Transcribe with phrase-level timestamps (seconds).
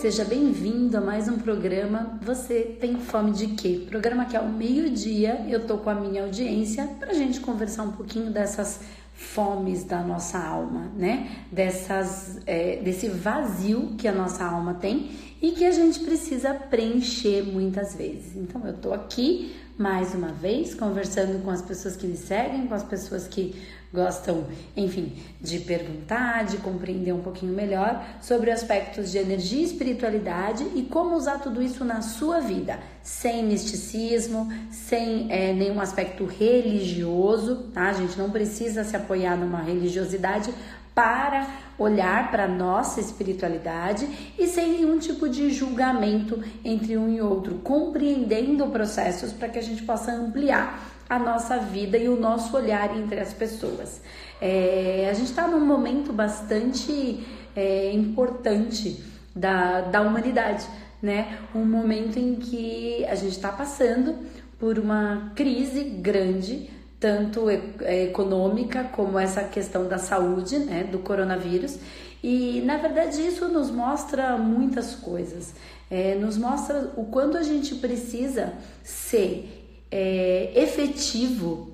[0.00, 3.84] Seja bem-vindo a mais um programa Você Tem Fome de Quê?
[3.86, 8.30] Programa que ao meio-dia eu tô com a minha audiência pra gente conversar um pouquinho
[8.30, 8.80] dessas
[9.12, 11.30] fomes da nossa alma, né?
[11.52, 15.10] Dessas, é, desse vazio que a nossa alma tem
[15.40, 18.36] e que a gente precisa preencher muitas vezes.
[18.36, 22.74] Então eu tô aqui mais uma vez conversando com as pessoas que me seguem, com
[22.74, 23.54] as pessoas que
[23.92, 30.64] gostam, enfim, de perguntar, de compreender um pouquinho melhor sobre aspectos de energia e espiritualidade
[30.76, 37.70] e como usar tudo isso na sua vida, sem misticismo, sem é, nenhum aspecto religioso,
[37.72, 37.88] tá?
[37.88, 40.54] A gente não precisa se apoiar numa religiosidade
[40.94, 44.06] para olhar para a nossa espiritualidade
[44.38, 49.62] e sem nenhum tipo de julgamento entre um e outro, compreendendo processos para que a
[49.62, 54.00] gente possa ampliar a nossa vida e o nosso olhar entre as pessoas.
[54.40, 57.26] É, a gente está num momento bastante
[57.56, 59.02] é, importante
[59.34, 60.66] da, da humanidade,
[61.02, 61.38] né?
[61.54, 64.16] Um momento em que a gente está passando
[64.58, 66.70] por uma crise grande,
[67.00, 71.78] tanto é, econômica como essa questão da saúde, né, do coronavírus.
[72.22, 75.54] E na verdade isso nos mostra muitas coisas.
[75.90, 78.52] É, nos mostra o quanto a gente precisa
[78.84, 81.70] ser é, efetivo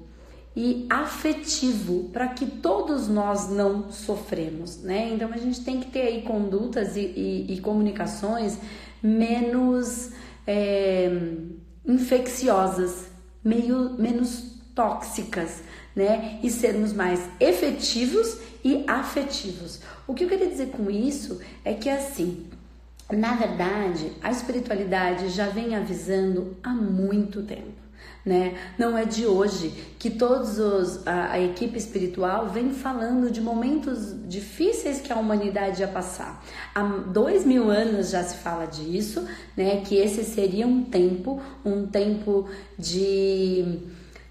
[0.55, 5.11] e afetivo para que todos nós não sofremos, né?
[5.13, 8.57] Então a gente tem que ter aí condutas e, e, e comunicações
[9.03, 10.13] menos
[10.47, 11.11] é,
[11.85, 13.09] infecciosas,
[13.45, 15.63] meio menos tóxicas,
[15.97, 16.39] né?
[16.43, 19.81] E sermos mais efetivos e afetivos.
[20.07, 22.47] O que eu queria dizer com isso é que assim,
[23.11, 27.87] na verdade, a espiritualidade já vem avisando há muito tempo
[28.27, 28.59] né?
[28.77, 34.17] Não é de hoje que todos os a, a, equipe espiritual vem falando de momentos
[34.29, 36.45] difíceis que a humanidade ia passar.
[36.75, 39.25] Há dois mil anos já se fala disso,
[39.56, 39.81] né?
[39.87, 43.79] Que esse seria um tempo, um tempo de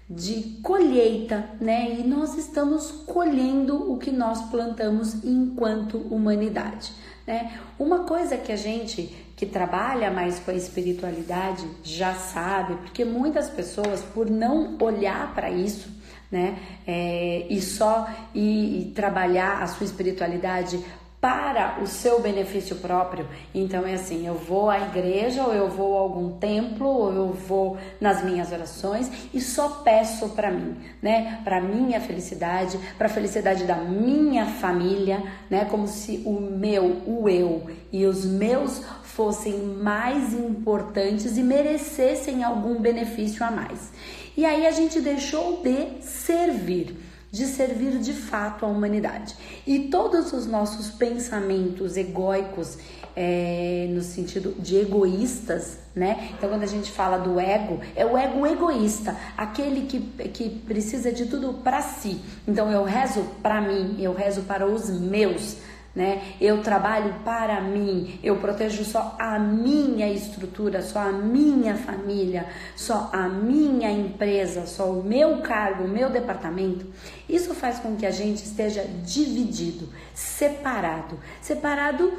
[0.08, 1.96] de colheita, né?
[1.98, 6.92] E nós estamos colhendo o que nós plantamos enquanto humanidade,
[7.26, 7.58] né?
[7.78, 13.50] Uma coisa que a gente que trabalha mais com a espiritualidade já sabe, porque muitas
[13.50, 15.94] pessoas, por não olhar para isso,
[16.30, 20.82] né, é, e só e, e trabalhar a sua espiritualidade
[21.20, 23.26] para o seu benefício próprio.
[23.54, 27.32] Então é assim, eu vou à igreja, ou eu vou a algum templo, ou eu
[27.32, 31.40] vou nas minhas orações e só peço para mim, né?
[31.42, 35.64] Para minha felicidade, para a felicidade da minha família, né?
[35.64, 42.80] Como se o meu, o eu e os meus fossem mais importantes e merecessem algum
[42.80, 43.90] benefício a mais.
[44.36, 47.05] E aí a gente deixou de servir
[47.36, 49.36] de servir de fato à humanidade.
[49.66, 52.78] E todos os nossos pensamentos egóicos,
[53.14, 56.30] é, no sentido de egoístas, né?
[56.32, 61.12] Então, quando a gente fala do ego, é o ego egoísta, aquele que, que precisa
[61.12, 62.22] de tudo para si.
[62.48, 65.58] Então, eu rezo para mim, eu rezo para os meus
[65.96, 66.34] né?
[66.38, 72.46] Eu trabalho para mim, eu protejo só a minha estrutura, só a minha família,
[72.76, 76.84] só a minha empresa, só o meu cargo, o meu departamento.
[77.26, 82.12] Isso faz com que a gente esteja dividido, separado, separado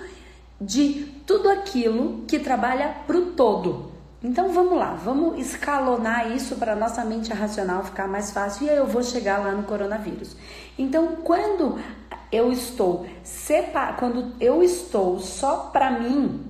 [0.60, 3.92] de tudo aquilo que trabalha para o todo.
[4.24, 8.78] Então vamos lá, vamos escalonar isso para nossa mente racional ficar mais fácil e aí
[8.78, 10.36] eu vou chegar lá no coronavírus.
[10.80, 11.78] Então, quando
[12.32, 13.98] eu estou separ...
[13.98, 16.42] quando eu estou só para mim,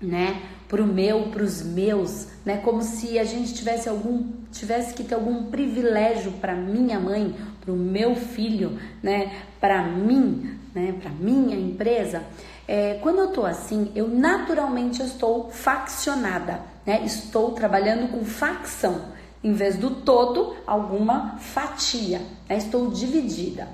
[0.00, 5.14] né, pro meu, pros meus, né, como se a gente tivesse algum tivesse que ter
[5.14, 12.24] algum privilégio para minha mãe, pro meu filho, né, para mim, né, para minha empresa.
[12.66, 17.04] É, quando eu tô assim, eu naturalmente estou faccionada, né?
[17.04, 19.06] Estou trabalhando com facção,
[19.42, 22.58] em vez do todo, alguma fatia, né?
[22.58, 23.66] Estou dividida.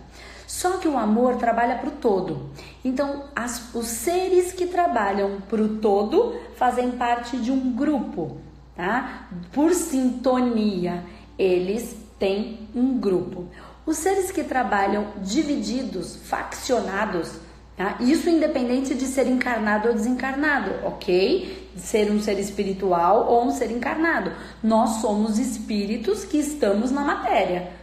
[0.46, 2.50] Só que o amor trabalha para o todo.
[2.84, 8.38] Então, as, os seres que trabalham para o todo fazem parte de um grupo,
[8.76, 9.28] tá?
[9.52, 11.04] Por sintonia,
[11.36, 13.46] eles têm um grupo.
[13.84, 17.32] Os seres que trabalham divididos, faccionados,
[17.76, 17.96] tá?
[17.98, 21.70] Isso independente de ser encarnado ou desencarnado, ok?
[21.74, 24.30] De ser um ser espiritual ou um ser encarnado.
[24.62, 27.75] Nós somos espíritos que estamos na matéria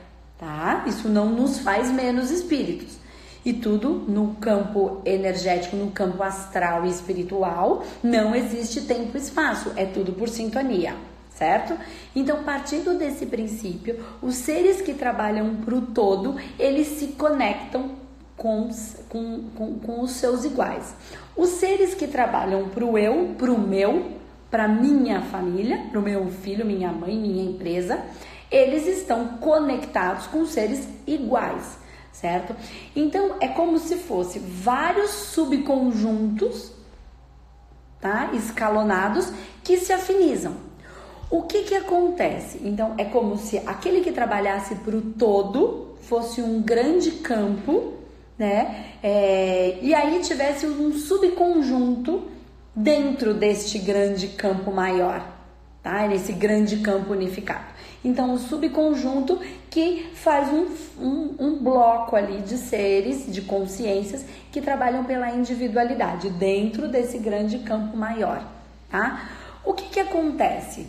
[0.43, 0.83] tá?
[0.85, 2.97] Isso não nos faz menos espíritos.
[3.45, 9.71] E tudo no campo energético, no campo astral e espiritual, não existe tempo e espaço,
[9.75, 10.95] é tudo por sintonia,
[11.29, 11.77] certo?
[12.15, 17.91] Então, partindo desse princípio, os seres que trabalham para o todo, eles se conectam
[18.37, 18.69] com,
[19.09, 20.95] com, com, com os seus iguais.
[21.35, 24.11] Os seres que trabalham para o eu, para o meu,
[24.49, 27.99] para minha família, para o meu filho, minha mãe, minha empresa,
[28.53, 31.75] eles estão conectados com seres iguais,
[32.11, 32.55] certo?
[32.95, 36.71] Então é como se fosse vários subconjuntos,
[37.99, 38.29] tá?
[38.33, 39.33] Escalonados
[39.63, 40.55] que se afinizam.
[41.31, 42.59] O que que acontece?
[42.63, 47.93] Então é como se aquele que trabalhasse para o todo fosse um grande campo,
[48.37, 48.97] né?
[49.01, 52.27] É, e aí tivesse um subconjunto
[52.75, 55.25] dentro deste grande campo maior,
[55.81, 56.07] tá?
[56.07, 57.72] Nesse grande campo unificado.
[58.03, 59.39] Então, o subconjunto
[59.69, 60.67] que faz um,
[60.99, 67.59] um, um, bloco ali de seres, de consciências que trabalham pela individualidade dentro desse grande
[67.59, 68.45] campo maior,
[68.89, 69.29] tá?
[69.63, 70.85] O que que acontece?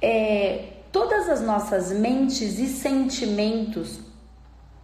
[0.00, 4.00] É, todas as nossas mentes e sentimentos,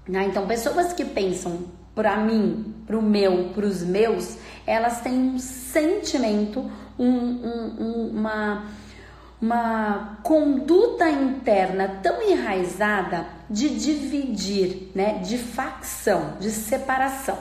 [0.09, 0.25] né?
[0.25, 1.65] Então, pessoas que pensam
[1.95, 8.65] para mim, para o meu, para os meus, elas têm um sentimento, um, um, uma,
[9.45, 17.37] uma conduta interna tão enraizada de dividir, né, de facção, de separação.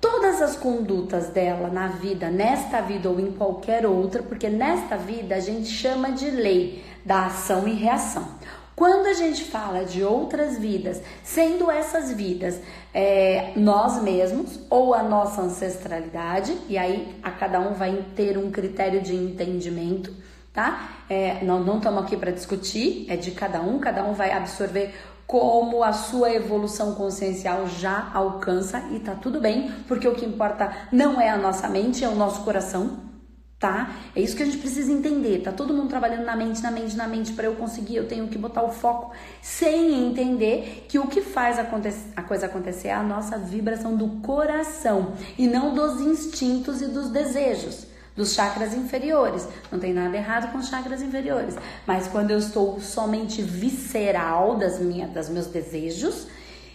[0.00, 5.34] Todas as condutas dela na vida, nesta vida ou em qualquer outra, porque nesta vida
[5.34, 8.28] a gente chama de lei da ação e reação.
[8.76, 12.60] Quando a gente fala de outras vidas, sendo essas vidas
[12.94, 18.50] é, nós mesmos ou a nossa ancestralidade, e aí a cada um vai ter um
[18.50, 20.14] critério de entendimento,
[20.52, 20.88] tá?
[21.08, 24.94] É, nós não estamos aqui para discutir, é de cada um, cada um vai absorver
[25.26, 30.72] como a sua evolução consciencial já alcança e tá tudo bem, porque o que importa
[30.90, 33.10] não é a nossa mente, é o nosso coração
[33.60, 33.94] tá?
[34.16, 35.42] É isso que a gente precisa entender.
[35.42, 38.26] Tá todo mundo trabalhando na mente, na mente, na mente para eu conseguir, eu tenho
[38.26, 39.12] que botar o foco
[39.42, 45.12] sem entender que o que faz a coisa acontecer é a nossa vibração do coração
[45.36, 47.89] e não dos instintos e dos desejos.
[48.20, 49.48] Dos chakras inferiores.
[49.72, 51.54] Não tem nada errado com os chakras inferiores.
[51.86, 56.26] Mas quando eu estou somente visceral das, minha, das meus desejos,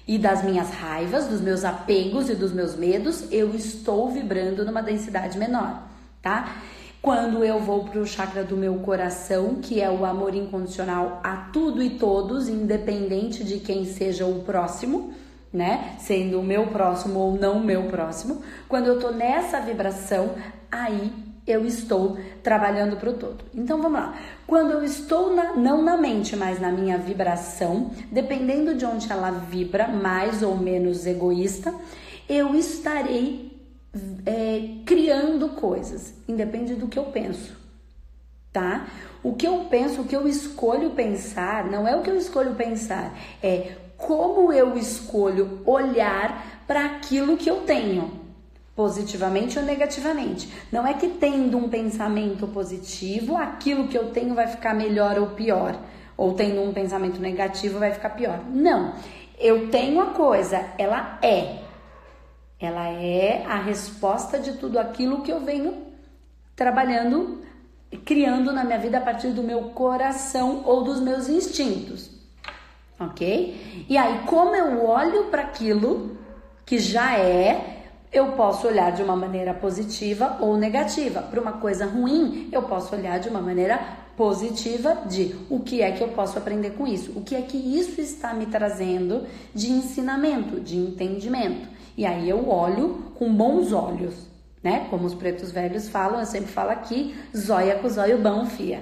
[0.07, 4.81] e das minhas raivas, dos meus apegos e dos meus medos, eu estou vibrando numa
[4.81, 5.83] densidade menor,
[6.21, 6.57] tá?
[7.01, 11.35] Quando eu vou para o chakra do meu coração, que é o amor incondicional a
[11.53, 15.13] tudo e todos, independente de quem seja o próximo,
[15.53, 15.95] né?
[15.99, 18.41] Sendo o meu próximo ou não o meu próximo.
[18.67, 20.31] Quando eu tô nessa vibração,
[20.71, 23.43] aí eu estou trabalhando para o todo.
[23.53, 24.17] Então vamos lá.
[24.47, 29.31] Quando eu estou na, não na mente, mas na minha vibração, dependendo de onde ela
[29.31, 31.73] vibra, mais ou menos egoísta,
[32.27, 33.55] eu estarei
[34.25, 37.55] é, criando coisas, independe do que eu penso,
[38.51, 38.87] tá?
[39.23, 42.55] O que eu penso, o que eu escolho pensar, não é o que eu escolho
[42.55, 48.24] pensar, é como eu escolho olhar para aquilo que eu tenho,
[48.75, 50.51] positivamente ou negativamente.
[50.71, 55.27] Não é que tendo um pensamento positivo, aquilo que eu tenho vai ficar melhor ou
[55.27, 55.79] pior,
[56.17, 58.41] ou tendo um pensamento negativo vai ficar pior.
[58.49, 58.93] Não.
[59.39, 61.59] Eu tenho a coisa, ela é.
[62.59, 65.85] Ela é a resposta de tudo aquilo que eu venho
[66.55, 67.41] trabalhando,
[68.05, 72.11] criando na minha vida a partir do meu coração ou dos meus instintos.
[72.97, 73.85] Ok?
[73.89, 76.17] E aí, como eu olho para aquilo
[76.65, 77.74] que já é,
[78.11, 81.21] eu posso olhar de uma maneira positiva ou negativa.
[81.21, 83.79] Para uma coisa ruim, eu posso olhar de uma maneira
[84.15, 87.57] positiva de o que é que eu posso aprender com isso, o que é que
[87.57, 91.67] isso está me trazendo de ensinamento, de entendimento.
[91.97, 94.15] E aí eu olho com bons olhos,
[94.63, 94.87] né?
[94.89, 98.81] Como os pretos velhos falam, eu sempre falo aqui, zóia com zóio bom, fia.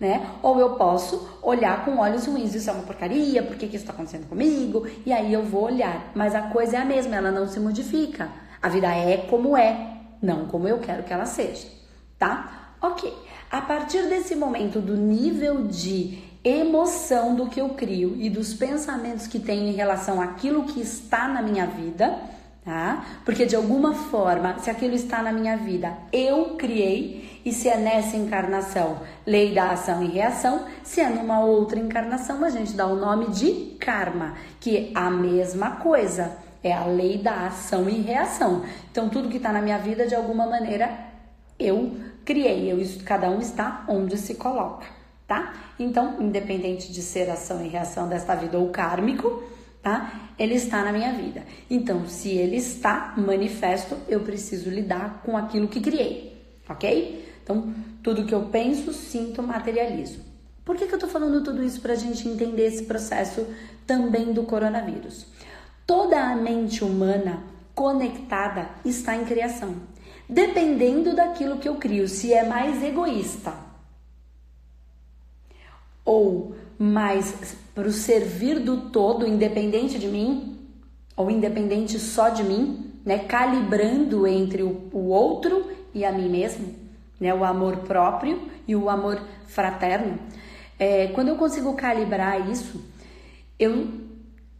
[0.00, 0.28] Né?
[0.42, 3.84] Ou eu posso olhar com olhos ruins, isso é uma porcaria, por que, que isso
[3.84, 4.86] está acontecendo comigo?
[5.06, 8.28] E aí eu vou olhar, mas a coisa é a mesma, ela não se modifica.
[8.64, 11.68] A vida é como é, não como eu quero que ela seja,
[12.18, 12.76] tá?
[12.80, 13.12] Ok.
[13.50, 19.26] A partir desse momento do nível de emoção do que eu crio e dos pensamentos
[19.26, 22.18] que tenho em relação àquilo que está na minha vida,
[22.64, 23.04] tá?
[23.22, 27.76] Porque de alguma forma, se aquilo está na minha vida, eu criei, e se é
[27.76, 32.86] nessa encarnação, lei da ação e reação, se é numa outra encarnação, a gente dá
[32.86, 38.00] o nome de karma, que é a mesma coisa, é a lei da ação e
[38.00, 38.64] reação.
[38.90, 40.90] Então, tudo que está na minha vida, de alguma maneira,
[41.58, 41.94] eu
[42.24, 44.86] criei, eu, cada um está onde se coloca,
[45.28, 45.52] tá?
[45.78, 49.44] Então, independente de ser ação e reação desta vida ou kármico,
[49.82, 50.30] tá?
[50.38, 51.44] Ele está na minha vida.
[51.68, 57.28] Então, se ele está manifesto, eu preciso lidar com aquilo que criei, ok?
[57.42, 60.18] Então, tudo que eu penso, sinto, materializo.
[60.64, 63.46] Por que, que eu tô falando tudo isso para a gente entender esse processo
[63.86, 65.26] também do coronavírus?
[65.86, 67.42] Toda a mente humana
[67.74, 69.74] conectada está em criação,
[70.28, 73.52] dependendo daquilo que eu crio, se é mais egoísta
[76.04, 80.58] ou mais para o servir do todo, independente de mim,
[81.16, 83.20] ou independente só de mim, né?
[83.20, 86.74] Calibrando entre o, o outro e a mim mesmo,
[87.18, 87.32] né?
[87.32, 90.18] O amor próprio e o amor fraterno.
[90.78, 92.84] É, quando eu consigo calibrar isso,
[93.58, 94.03] eu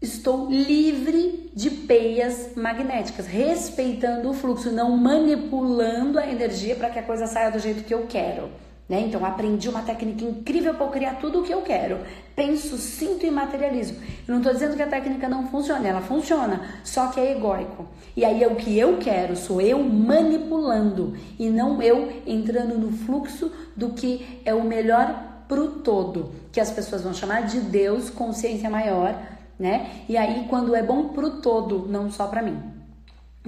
[0.00, 7.02] estou livre de peias magnéticas, respeitando o fluxo, não manipulando a energia para que a
[7.02, 8.50] coisa saia do jeito que eu quero.
[8.86, 9.00] Né?
[9.00, 12.00] Então, aprendi uma técnica incrível para criar tudo o que eu quero.
[12.36, 13.94] Penso, sinto e materializo.
[14.28, 17.86] Eu não estou dizendo que a técnica não funciona, ela funciona, só que é egóico.
[18.14, 22.92] E aí é o que eu quero, sou eu manipulando e não eu entrando no
[22.92, 28.10] fluxo do que é o melhor pro todo, que as pessoas vão chamar de Deus,
[28.10, 29.18] consciência maior,
[29.58, 30.04] né?
[30.08, 32.58] E aí quando é bom pro todo, não só para mim.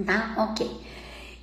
[0.05, 0.49] Tá?
[0.51, 0.69] OK.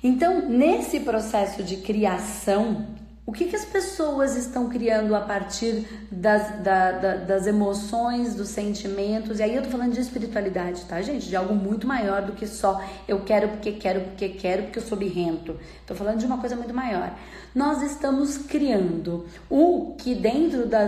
[0.03, 2.85] Então, nesse processo de criação,
[3.27, 8.49] o que, que as pessoas estão criando a partir das, da, da, das emoções, dos
[8.49, 9.39] sentimentos?
[9.39, 11.27] E aí eu tô falando de espiritualidade, tá, gente?
[11.27, 14.83] De algo muito maior do que só eu quero porque quero, porque quero, porque eu
[14.83, 15.59] sou birrento.
[15.87, 17.17] Tô falando de uma coisa muito maior.
[17.55, 20.83] Nós estamos criando o que dentro da,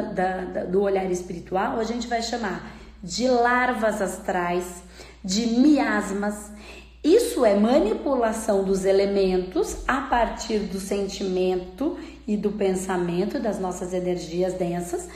[0.65, 4.83] do olhar espiritual a gente vai chamar de larvas astrais,
[5.23, 6.51] de miasmas
[7.07, 14.55] isso é manipulação dos elementos a partir do sentimento e do pensamento das nossas energias
[14.55, 15.07] densas,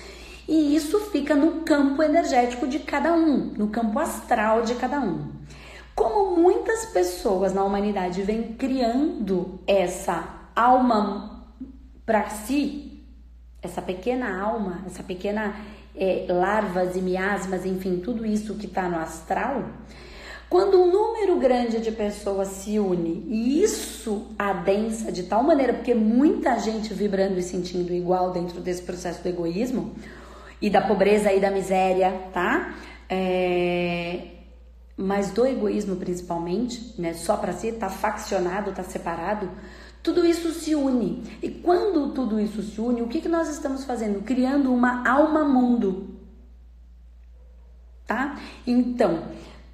[0.47, 5.31] e isso fica no campo energético de cada um, no campo astral de cada um.
[5.93, 11.45] Como muitas pessoas na humanidade vêm criando essa alma
[12.05, 13.03] para si,
[13.61, 15.55] essa pequena alma, essa pequena
[15.95, 19.65] é, larvas e miasmas, enfim, tudo isso que está no astral,
[20.51, 25.93] quando um número grande de pessoas se une e isso adensa de tal maneira, porque
[25.93, 29.95] muita gente vibrando e sentindo igual dentro desse processo do egoísmo
[30.61, 32.75] e da pobreza e da miséria, tá?
[33.09, 34.27] É...
[34.97, 37.13] Mas do egoísmo principalmente, né?
[37.13, 39.49] Só para si, tá faccionado, tá separado.
[40.03, 41.23] Tudo isso se une.
[41.41, 44.21] E quando tudo isso se une, o que, que nós estamos fazendo?
[44.23, 46.09] Criando uma alma mundo.
[48.05, 48.37] Tá?
[48.65, 49.23] Então,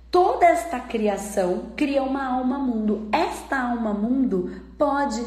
[0.10, 3.10] Toda esta criação cria uma alma mundo.
[3.12, 5.22] Esta alma mundo pode,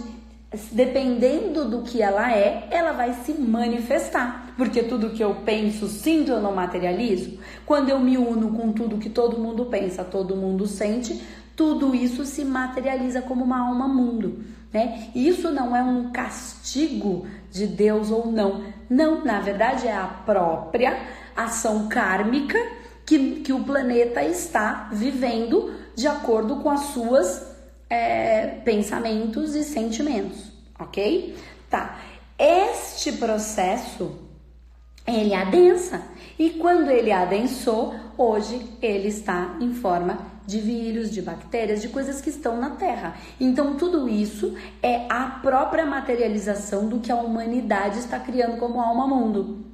[0.73, 4.55] dependendo do que ela é, ela vai se manifestar.
[4.57, 7.39] Porque tudo que eu penso, sinto, eu não materializo.
[7.67, 11.23] Quando eu me uno com tudo que todo mundo pensa, todo mundo sente,
[11.55, 14.43] tudo isso se materializa como uma alma mundo.
[14.73, 15.09] Né?
[15.15, 18.65] Isso não é um castigo de Deus ou não.
[18.89, 20.97] Não, na verdade é a própria
[21.37, 22.59] ação kármica
[23.05, 27.51] que, que o planeta está vivendo de acordo com as suas
[27.89, 31.37] é, pensamentos e sentimentos, ok?
[31.69, 31.99] Tá.
[32.39, 34.17] Este processo
[35.07, 36.03] ele adensa
[36.39, 42.21] e quando ele adensou, hoje ele está em forma de vírus, de bactérias, de coisas
[42.21, 43.17] que estão na Terra.
[43.39, 49.07] Então tudo isso é a própria materialização do que a humanidade está criando como alma
[49.07, 49.65] mundo.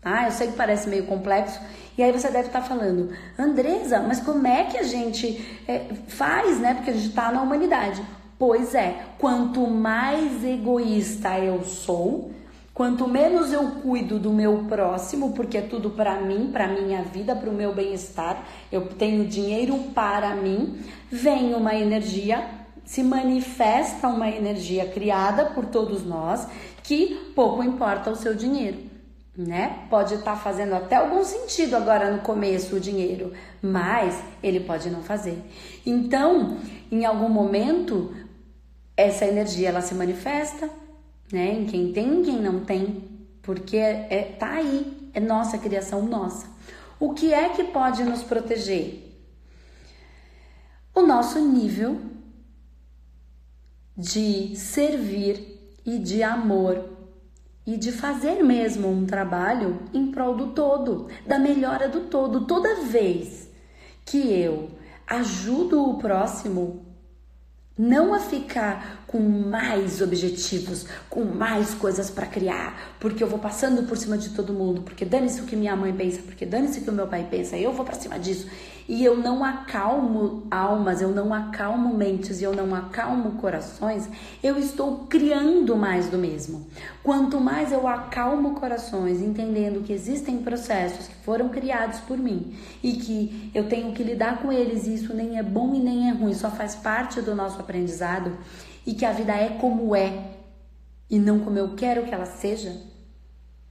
[0.00, 0.24] Tá?
[0.26, 1.60] Eu sei que parece meio complexo
[1.96, 6.58] e aí você deve estar falando, Andresa, mas como é que a gente é, faz,
[6.58, 6.74] né?
[6.74, 8.02] Porque a gente está na humanidade.
[8.38, 12.32] Pois é, quanto mais egoísta eu sou,
[12.74, 17.34] quanto menos eu cuido do meu próximo, porque é tudo para mim, para minha vida,
[17.34, 22.44] para o meu bem-estar, eu tenho dinheiro para mim, vem uma energia,
[22.84, 26.46] se manifesta uma energia criada por todos nós
[26.82, 28.92] que pouco importa o seu dinheiro
[29.36, 29.86] né?
[29.88, 34.90] Pode estar tá fazendo até algum sentido agora no começo o dinheiro, mas ele pode
[34.90, 35.42] não fazer.
[35.86, 36.58] Então,
[36.90, 38.14] em algum momento,
[38.96, 40.68] essa energia ela se manifesta,
[41.32, 41.54] né?
[41.54, 43.02] Em quem tem, em quem não tem,
[43.40, 46.46] porque é, é tá aí, é nossa criação nossa.
[47.00, 49.10] O que é que pode nos proteger?
[50.94, 51.98] O nosso nível
[53.96, 56.90] de servir e de amor
[57.66, 62.46] e de fazer mesmo um trabalho em prol do todo, da melhora do todo.
[62.46, 63.48] Toda vez
[64.04, 64.70] que eu
[65.06, 66.84] ajudo o próximo,
[67.78, 73.86] não a ficar com mais objetivos, com mais coisas para criar, porque eu vou passando
[73.86, 76.82] por cima de todo mundo, porque dane-se o que minha mãe pensa, porque dane-se o
[76.82, 78.48] que o meu pai pensa, eu vou para cima disso.
[78.88, 84.08] E eu não acalmo almas, eu não acalmo mentes, eu não acalmo corações,
[84.42, 86.66] eu estou criando mais do mesmo.
[87.02, 92.94] Quanto mais eu acalmo corações, entendendo que existem processos que foram criados por mim e
[92.94, 96.12] que eu tenho que lidar com eles, e isso nem é bom e nem é
[96.12, 98.36] ruim, só faz parte do nosso aprendizado,
[98.86, 100.32] e que a vida é como é
[101.08, 102.74] e não como eu quero que ela seja,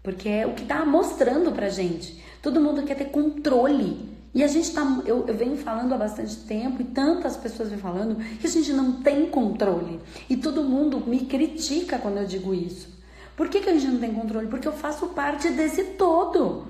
[0.03, 2.21] porque é o que está mostrando pra gente.
[2.41, 4.09] Todo mundo quer ter controle.
[4.33, 7.77] E a gente tá, eu, eu venho falando há bastante tempo e tantas pessoas vêm
[7.77, 9.99] falando que a gente não tem controle.
[10.29, 12.87] E todo mundo me critica quando eu digo isso.
[13.35, 14.47] Por que, que a gente não tem controle?
[14.47, 16.65] Porque eu faço parte desse todo.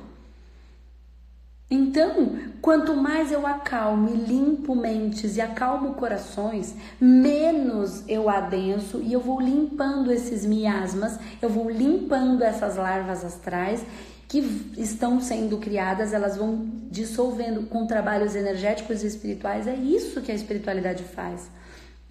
[1.74, 9.13] Então, quanto mais eu acalmo e limpo mentes e acalmo corações, menos eu adenso e
[9.13, 13.86] eu vou limpando esses miasmas, eu vou limpando essas larvas astrais
[14.28, 14.40] que
[14.78, 19.66] estão sendo criadas, elas vão dissolvendo com trabalhos energéticos e espirituais.
[19.66, 21.50] É isso que a espiritualidade faz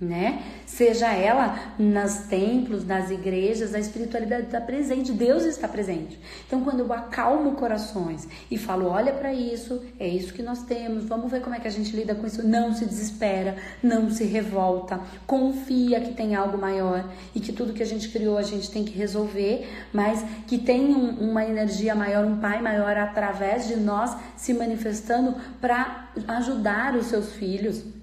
[0.01, 0.43] né?
[0.65, 6.19] Seja ela nos templos, nas igrejas, a espiritualidade está presente, Deus está presente.
[6.47, 11.05] Então, quando eu acalmo corações e falo, olha para isso, é isso que nós temos,
[11.05, 12.47] vamos ver como é que a gente lida com isso.
[12.47, 17.05] Não se desespera, não se revolta, confia que tem algo maior
[17.35, 20.95] e que tudo que a gente criou a gente tem que resolver, mas que tem
[20.95, 27.07] um, uma energia maior, um Pai maior através de nós se manifestando para ajudar os
[27.07, 28.00] seus filhos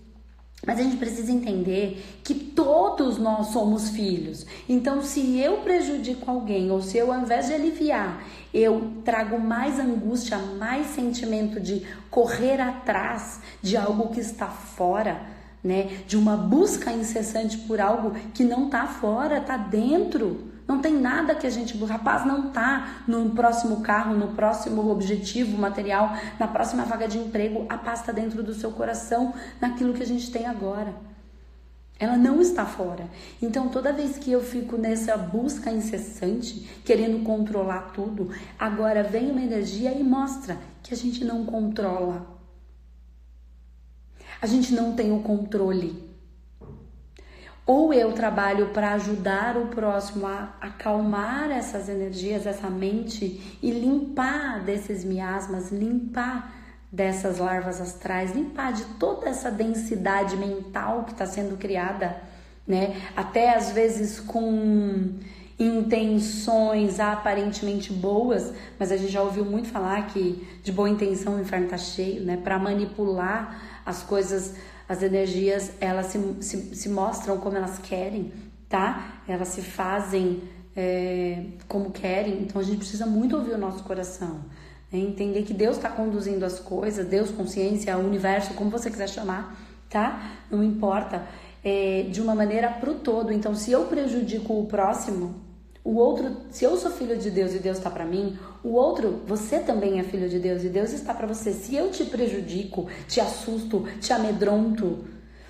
[0.68, 4.46] mas a gente precisa entender que todos nós somos filhos.
[4.68, 8.22] Então, se eu prejudico alguém, ou se eu, ao invés de aliviar,
[8.54, 15.22] eu trago mais angústia, mais sentimento de correr atrás de algo que está fora,
[15.64, 16.02] né?
[16.06, 20.47] De uma busca incessante por algo que não está fora, está dentro.
[20.68, 21.78] Não tem nada que a gente.
[21.78, 27.18] O rapaz não tá no próximo carro, no próximo objetivo material, na próxima vaga de
[27.18, 27.66] emprego.
[27.70, 30.94] A paz está dentro do seu coração, naquilo que a gente tem agora.
[32.00, 33.10] Ela não está fora.
[33.42, 39.42] Então, toda vez que eu fico nessa busca incessante, querendo controlar tudo, agora vem uma
[39.42, 42.38] energia e mostra que a gente não controla.
[44.40, 46.07] A gente não tem o controle.
[47.68, 54.64] Ou eu trabalho para ajudar o próximo a acalmar essas energias, essa mente e limpar
[54.64, 56.56] desses miasmas, limpar
[56.90, 62.16] dessas larvas astrais, limpar de toda essa densidade mental que está sendo criada,
[62.66, 62.96] né?
[63.14, 65.18] Até às vezes com
[65.60, 71.42] intenções aparentemente boas, mas a gente já ouviu muito falar que de boa intenção o
[71.42, 72.38] inferno está cheio, né?
[72.42, 74.56] Para manipular as coisas
[74.88, 78.32] as energias, elas se, se, se mostram como elas querem,
[78.70, 79.22] tá?
[79.28, 80.42] Elas se fazem
[80.76, 82.42] é, como querem.
[82.44, 84.42] Então a gente precisa muito ouvir o nosso coração.
[84.92, 85.00] Né?
[85.00, 90.38] Entender que Deus está conduzindo as coisas, Deus, consciência, universo, como você quiser chamar, tá?
[90.50, 91.28] Não importa.
[91.64, 93.34] É, de uma maneira pro todo.
[93.34, 95.36] Então, se eu prejudico o próximo,
[95.84, 99.22] o outro, se eu sou filho de Deus e Deus está para mim, o outro,
[99.26, 101.54] você também é filho de Deus e Deus está para você.
[101.54, 105.06] Se eu te prejudico, te assusto, te amedronto,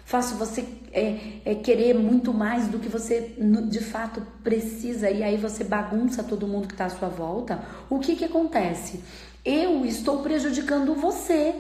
[0.06, 3.34] faço você é, é, querer muito mais do que você
[3.69, 7.97] de fato precisa e aí você bagunça todo mundo que está à sua volta, o
[7.97, 9.03] que que acontece?
[9.43, 11.56] Eu estou prejudicando você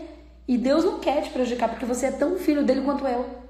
[0.47, 3.46] e Deus não quer te prejudicar porque você é tão filho dele quanto eu.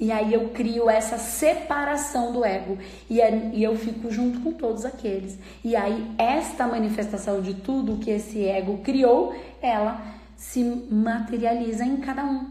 [0.00, 4.50] E aí eu crio essa separação do ego e, é, e eu fico junto com
[4.50, 5.38] todos aqueles.
[5.62, 10.02] E aí esta manifestação de tudo que esse ego criou, ela
[10.34, 12.50] se materializa em cada um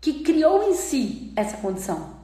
[0.00, 2.16] que criou em si essa condição.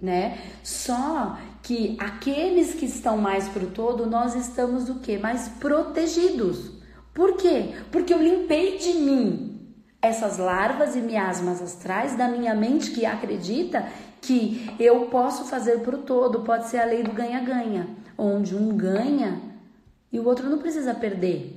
[0.00, 0.38] Né?
[0.62, 5.18] Só que aqueles que estão mais pro todo, nós estamos do que?
[5.18, 6.70] Mais protegidos.
[7.12, 7.74] Por quê?
[7.90, 9.59] Porque eu limpei de mim
[10.02, 13.86] essas larvas e miasmas astrais da minha mente que acredita
[14.20, 18.76] que eu posso fazer para o todo, pode ser a lei do ganha-ganha, onde um
[18.76, 19.40] ganha
[20.12, 21.56] e o outro não precisa perder.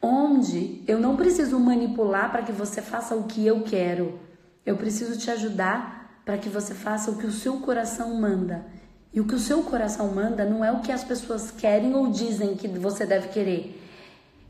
[0.00, 4.20] Onde eu não preciso manipular para que você faça o que eu quero.
[4.64, 8.66] Eu preciso te ajudar para que você faça o que o seu coração manda.
[9.12, 12.08] E o que o seu coração manda não é o que as pessoas querem ou
[12.08, 13.87] dizem que você deve querer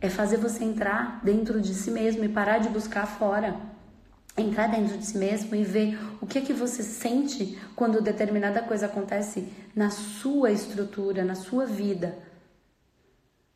[0.01, 3.57] é fazer você entrar dentro de si mesmo e parar de buscar fora.
[4.37, 8.63] Entrar dentro de si mesmo e ver o que é que você sente quando determinada
[8.63, 12.17] coisa acontece na sua estrutura, na sua vida.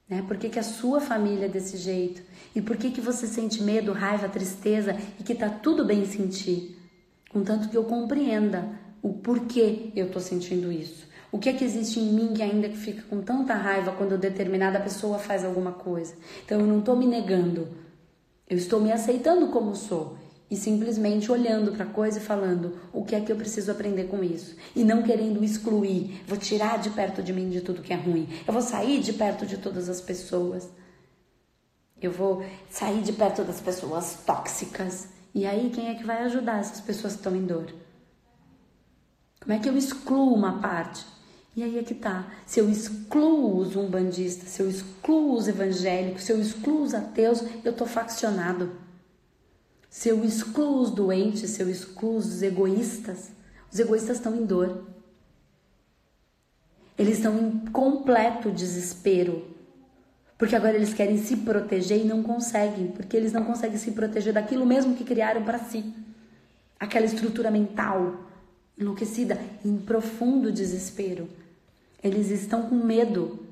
[0.09, 0.25] Né?
[0.27, 2.23] Por que, que a sua família é desse jeito?
[2.55, 6.77] E por que, que você sente medo, raiva, tristeza e que tá tudo bem sentir?
[7.31, 8.69] Contanto que eu compreenda
[9.01, 11.07] o porquê eu tô sentindo isso.
[11.33, 14.79] O que é que existe em mim que ainda fica com tanta raiva quando determinada
[14.79, 16.15] pessoa faz alguma coisa?
[16.45, 17.69] Então eu não estou me negando,
[18.47, 20.19] eu estou me aceitando como sou
[20.51, 24.09] e simplesmente olhando para a coisa e falando o que é que eu preciso aprender
[24.09, 27.95] com isso e não querendo excluir, vou tirar de perto de mim de tudo que
[27.95, 30.69] é ruim, eu vou sair de perto de todas as pessoas,
[32.03, 35.09] eu vou sair de perto das pessoas tóxicas.
[35.35, 37.73] E aí quem é que vai ajudar essas pessoas que estão em dor?
[39.41, 41.07] Como é que eu excluo uma parte?
[41.55, 42.33] E aí é que tá.
[42.47, 47.43] Se eu excluo os umbandistas, se eu excluo os evangélicos, se eu excluo os ateus,
[47.63, 48.73] eu tô faccionado.
[49.91, 53.31] Se eu excluo os doentes, se eu excluo os egoístas,
[53.71, 54.87] os egoístas estão em dor.
[56.99, 59.53] Eles estão em completo desespero.
[60.39, 64.33] Porque agora eles querem se proteger e não conseguem, porque eles não conseguem se proteger
[64.33, 65.95] daquilo mesmo que criaram para si.
[66.81, 68.25] Aquela estrutura mental
[68.79, 71.29] enlouquecida, em profundo desespero.
[72.03, 73.47] Eles estão com medo.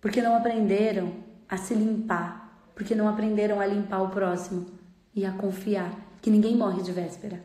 [0.00, 1.12] Porque não aprenderam
[1.48, 2.42] a se limpar
[2.74, 4.66] porque não aprenderam a limpar o próximo
[5.14, 7.42] e a confiar que ninguém morre de véspera.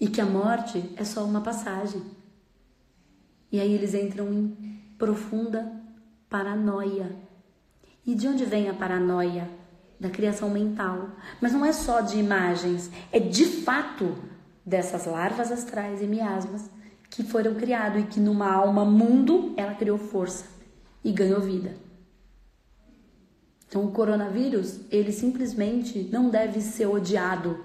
[0.00, 2.02] E que a morte é só uma passagem.
[3.50, 5.72] E aí eles entram em profunda
[6.28, 7.16] paranoia.
[8.04, 9.48] E de onde vem a paranoia?
[9.98, 11.10] Da criação mental.
[11.40, 14.18] Mas não é só de imagens, é de fato
[14.64, 16.68] dessas larvas astrais e miasmas
[17.16, 20.44] que foram criados e que numa alma mundo ela criou força
[21.02, 21.74] e ganhou vida.
[23.66, 27.64] Então, o coronavírus, ele simplesmente não deve ser odiado.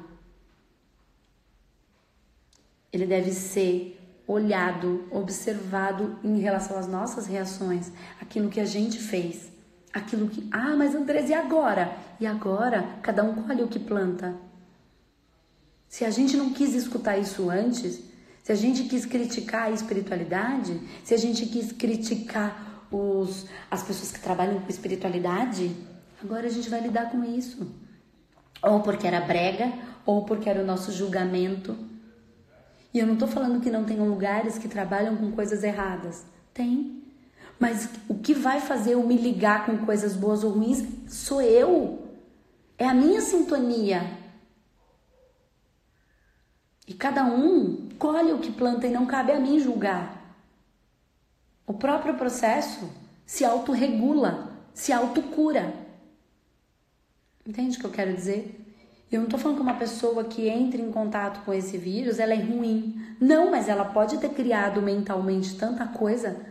[2.94, 9.52] Ele deve ser olhado, observado em relação às nossas reações, aquilo que a gente fez,
[9.92, 11.94] aquilo que, ah, mas Andrés, e agora?
[12.22, 14.34] E agora, cada um colhe o que planta.
[15.90, 18.11] Se a gente não quis escutar isso antes,
[18.44, 24.12] se a gente quis criticar a espiritualidade, se a gente quis criticar os, as pessoas
[24.12, 25.72] que trabalham com espiritualidade,
[26.24, 27.68] Agora a gente vai lidar com isso.
[28.62, 29.74] Ou porque era brega,
[30.06, 31.76] ou porque era o nosso julgamento.
[32.94, 36.24] E eu não estou falando que não tenham lugares que trabalham com coisas erradas.
[36.54, 37.02] Tem.
[37.60, 42.08] Mas o que vai fazer eu me ligar com coisas boas ou ruins sou eu.
[42.78, 44.21] É a minha sintonia.
[46.88, 50.36] E cada um colhe o que planta e não cabe a mim julgar.
[51.66, 52.90] O próprio processo
[53.26, 55.74] se autorregula, se autocura.
[57.46, 58.58] Entende o que eu quero dizer?
[59.12, 62.34] Eu não estou falando que uma pessoa que entra em contato com esse vírus ela
[62.34, 63.00] é ruim.
[63.20, 66.46] Não, mas ela pode ter criado mentalmente tanta coisa,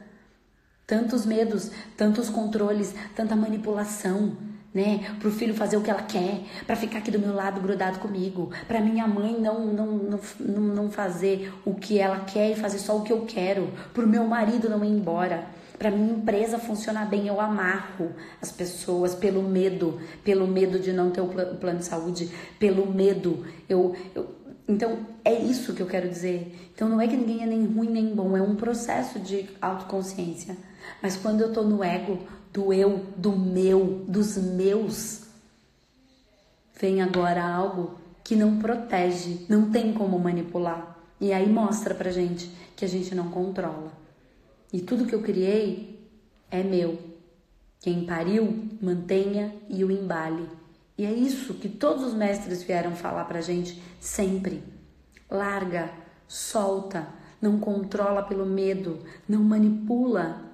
[0.87, 4.37] tantos medos, tantos controles, tanta manipulação,
[4.74, 5.16] né?
[5.18, 7.98] Para o filho fazer o que ela quer, para ficar aqui do meu lado grudado
[7.98, 9.87] comigo, para minha mãe não, não,
[10.38, 14.04] não, não fazer o que ela quer e fazer só o que eu quero, para
[14.04, 19.14] o meu marido não ir embora para minha empresa funcionar bem, eu amarro as pessoas
[19.14, 23.46] pelo medo, pelo medo de não ter o plano de saúde, pelo medo.
[23.66, 24.28] Eu, eu,
[24.68, 26.70] então, é isso que eu quero dizer.
[26.74, 30.54] Então, não é que ninguém é nem ruim nem bom, é um processo de autoconsciência.
[31.02, 32.18] Mas quando eu tô no ego,
[32.52, 35.22] do eu, do meu, dos meus,
[36.80, 40.96] vem agora algo que não protege, não tem como manipular.
[41.20, 43.92] E aí mostra pra gente que a gente não controla.
[44.72, 46.08] E tudo que eu criei
[46.50, 46.98] é meu.
[47.80, 50.48] Quem pariu, mantenha e o embale.
[50.96, 54.62] E é isso que todos os mestres vieram falar pra gente sempre.
[55.30, 55.90] Larga,
[56.28, 57.08] solta,
[57.40, 60.49] não controla pelo medo, não manipula.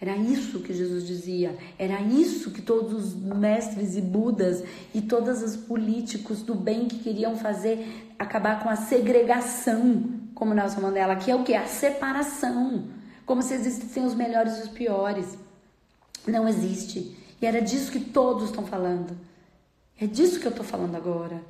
[0.00, 5.42] Era isso que Jesus dizia, era isso que todos os mestres e budas e todos
[5.42, 11.30] os políticos do bem que queriam fazer acabar com a segregação, como Nelson Mandela, que
[11.30, 11.54] é o que?
[11.54, 12.88] A separação
[13.30, 15.38] como se existissem os melhores e os piores.
[16.26, 17.16] Não existe.
[17.40, 19.16] E era disso que todos estão falando.
[20.00, 21.40] É disso que eu estou falando agora.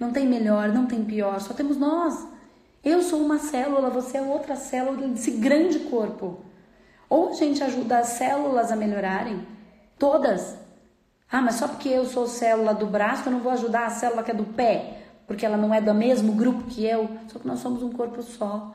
[0.00, 2.26] Não tem melhor, não tem pior, só temos nós.
[2.82, 6.40] Eu sou uma célula, você é outra célula desse grande corpo.
[7.08, 9.46] Ou a gente ajuda as células a melhorarem,
[9.98, 10.56] todas.
[11.30, 14.22] Ah, mas só porque eu sou célula do braço, eu não vou ajudar a célula
[14.22, 17.08] que é do pé, porque ela não é do mesmo grupo que eu.
[17.28, 18.74] Só que nós somos um corpo só.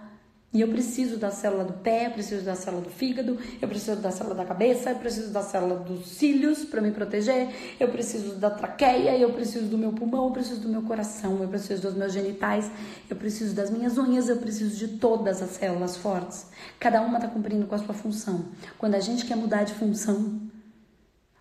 [0.54, 4.00] E eu preciso da célula do pé, eu preciso da célula do fígado, eu preciso
[4.00, 8.36] da célula da cabeça, eu preciso da célula dos cílios para me proteger, eu preciso
[8.36, 11.96] da traqueia, eu preciso do meu pulmão, eu preciso do meu coração, eu preciso dos
[11.96, 12.70] meus genitais,
[13.10, 16.46] eu preciso das minhas unhas, eu preciso de todas as células fortes.
[16.80, 18.46] Cada uma está cumprindo com a sua função.
[18.78, 20.40] Quando a gente quer mudar de função,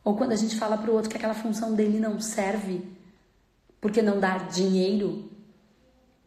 [0.03, 2.83] ou quando a gente fala para o outro que aquela função dele não serve,
[3.79, 5.31] porque não dá dinheiro,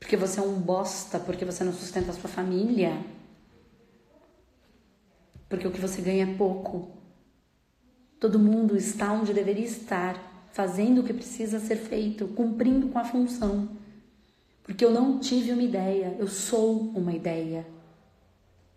[0.05, 2.95] Porque você é um bosta, porque você não sustenta a sua família.
[5.49, 6.91] Porque o que você ganha é pouco.
[8.19, 13.03] Todo mundo está onde deveria estar, fazendo o que precisa ser feito, cumprindo com a
[13.03, 13.67] função.
[14.61, 17.65] Porque eu não tive uma ideia, eu sou uma ideia.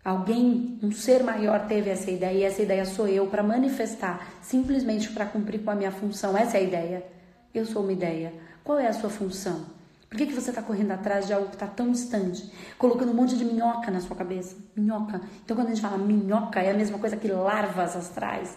[0.02, 5.10] Alguém, um ser maior teve essa ideia e essa ideia sou eu para manifestar, simplesmente
[5.10, 6.34] para cumprir com a minha função.
[6.34, 7.06] Essa é a ideia.
[7.52, 8.32] Eu sou uma ideia.
[8.64, 9.76] Qual é a sua função?
[10.08, 12.50] Por que, que você está correndo atrás de algo que está tão distante?
[12.78, 14.56] Colocando um monte de minhoca na sua cabeça.
[14.74, 15.20] Minhoca.
[15.44, 18.56] Então, quando a gente fala minhoca, é a mesma coisa que larvas astrais.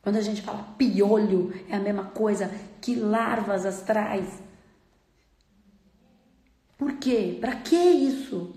[0.00, 4.40] Quando a gente fala piolho, é a mesma coisa que larvas astrais.
[6.78, 7.36] Por quê?
[7.40, 8.54] Para que isso?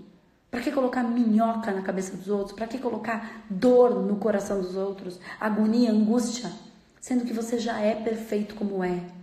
[0.50, 2.56] Para que colocar minhoca na cabeça dos outros?
[2.56, 5.20] Para que colocar dor no coração dos outros?
[5.38, 6.50] Agonia, angústia,
[7.00, 9.19] sendo que você já é perfeito como é.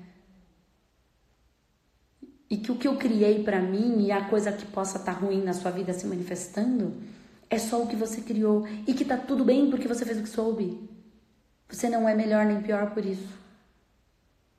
[2.50, 5.20] E que o que eu criei para mim e a coisa que possa estar tá
[5.20, 6.94] ruim na sua vida se manifestando
[7.50, 10.24] é só o que você criou e que tá tudo bem porque você fez o
[10.24, 10.90] que soube.
[11.70, 13.28] Você não é melhor nem pior por isso.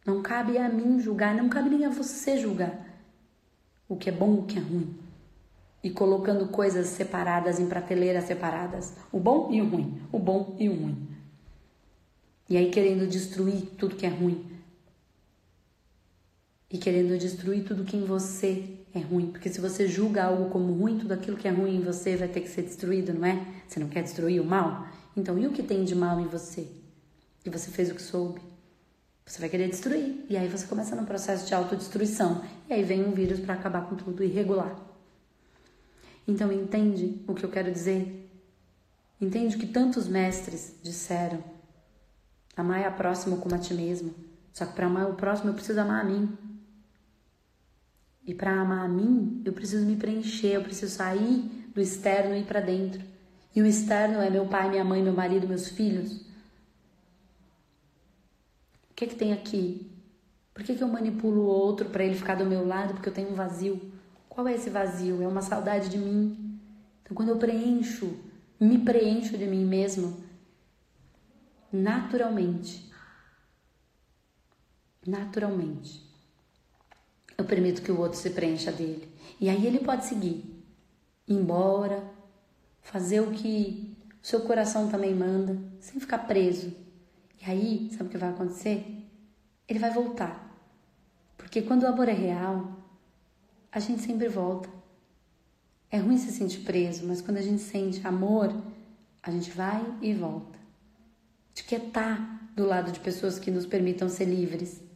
[0.05, 2.87] Não cabe a mim julgar, não cabe nem a você julgar
[3.89, 4.95] o que é bom o que é ruim
[5.83, 10.69] e colocando coisas separadas em prateleiras separadas, o bom e o ruim, o bom e
[10.69, 11.09] o ruim.
[12.49, 14.45] E aí querendo destruir tudo que é ruim.
[16.71, 20.73] E querendo destruir tudo que em você é ruim, porque se você julga algo como
[20.73, 23.47] ruim, tudo aquilo que é ruim em você vai ter que ser destruído, não é?
[23.67, 24.87] Você não quer destruir o mal?
[25.17, 26.69] Então, e o que tem de mal em você?
[27.45, 28.41] E você fez o que soube?
[29.25, 30.25] Você vai querer destruir.
[30.29, 32.43] E aí você começa no processo de autodestruição.
[32.69, 34.75] E aí vem um vírus para acabar com tudo e regular.
[36.27, 38.31] Então entende o que eu quero dizer?
[39.21, 41.43] Entende o que tantos mestres disseram?
[42.57, 44.15] Amar a próximo como a ti mesmo.
[44.53, 46.37] Só que para amar o próximo eu preciso amar a mim.
[48.29, 52.41] E para amar a mim, eu preciso me preencher, eu preciso sair do externo e
[52.41, 53.03] ir para dentro.
[53.57, 56.27] E o externo é meu pai, minha mãe, meu marido, meus filhos.
[58.91, 59.91] O que é que tem aqui?
[60.53, 62.93] Por que, que eu manipulo o outro para ele ficar do meu lado?
[62.93, 63.81] Porque eu tenho um vazio.
[64.29, 65.23] Qual é esse vazio?
[65.23, 66.61] É uma saudade de mim.
[67.03, 68.15] Então, quando eu preencho,
[68.61, 70.23] me preencho de mim mesmo,
[71.73, 72.93] naturalmente,
[75.07, 76.08] naturalmente,
[77.39, 79.09] eu permito que o outro se preencha dele.
[79.41, 80.45] E aí ele pode seguir,
[81.27, 82.03] ir embora,
[82.81, 86.75] fazer o que o seu coração também manda, sem ficar preso.
[87.41, 88.85] E aí, sabe o que vai acontecer?
[89.69, 90.53] Ele vai voltar.
[91.37, 92.77] Porque quando o amor é real,
[93.71, 94.69] a gente sempre volta.
[95.93, 98.53] É ruim se sentir preso, mas quando a gente sente amor,
[99.23, 100.59] a gente vai e volta.
[101.55, 104.88] Gente quer estar do lado de pessoas que nos permitam ser livres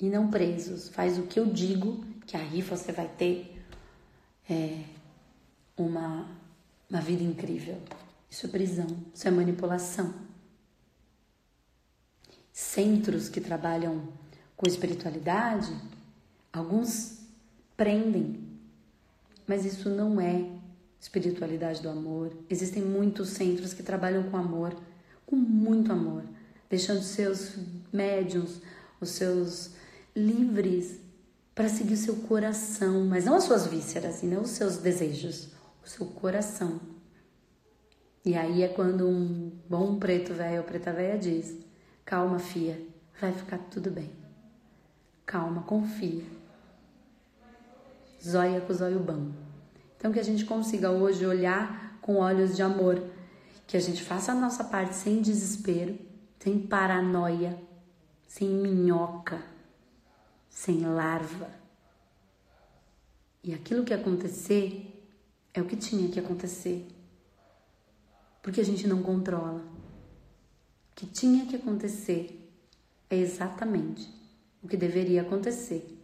[0.00, 0.88] e não presos.
[0.88, 3.62] Faz o que eu digo, que aí você vai ter
[4.48, 4.82] é,
[5.76, 6.28] uma,
[6.88, 7.80] uma vida incrível.
[8.30, 10.14] Isso é prisão, isso é manipulação.
[12.52, 14.08] Centros que trabalham
[14.56, 15.74] com espiritualidade,
[16.52, 17.18] alguns
[17.76, 18.46] prendem.
[19.46, 20.50] Mas isso não é
[21.00, 22.32] espiritualidade do amor.
[22.48, 24.74] Existem muitos centros que trabalham com amor,
[25.24, 26.24] com muito amor,
[26.68, 27.54] deixando seus
[27.92, 28.60] médiums,
[29.00, 29.75] os seus
[30.16, 30.98] livres
[31.54, 35.48] para seguir o seu coração, mas não as suas vísceras e não os seus desejos,
[35.84, 36.80] o seu coração.
[38.24, 41.56] E aí é quando um bom preto velho ou preta velha diz:
[42.04, 42.80] Calma, fia,
[43.20, 44.10] vai ficar tudo bem.
[45.24, 46.24] Calma, confia
[48.26, 49.32] zóia com zóio bam.
[49.96, 53.02] Então que a gente consiga hoje olhar com olhos de amor,
[53.66, 55.98] que a gente faça a nossa parte sem desespero,
[56.38, 57.58] sem paranoia,
[58.26, 59.40] sem minhoca,
[60.56, 61.50] sem larva.
[63.44, 65.06] E aquilo que acontecer
[65.52, 66.88] é o que tinha que acontecer.
[68.40, 69.60] Porque a gente não controla.
[69.60, 72.50] O que tinha que acontecer
[73.10, 74.10] é exatamente
[74.62, 75.94] o que deveria acontecer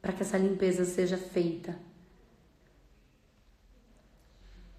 [0.00, 1.78] para que essa limpeza seja feita.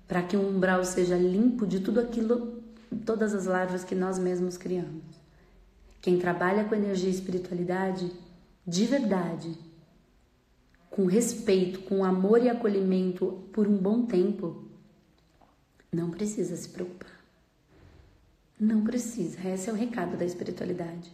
[0.08, 2.64] Para que o umbral seja limpo de tudo aquilo,
[3.06, 5.04] todas as larvas que nós mesmos criamos.
[6.02, 8.12] Quem trabalha com energia e espiritualidade,
[8.68, 9.58] de verdade,
[10.90, 14.66] com respeito, com amor e acolhimento por um bom tempo,
[15.90, 17.18] não precisa se preocupar.
[18.60, 19.48] Não precisa.
[19.48, 21.10] Esse é o recado da espiritualidade.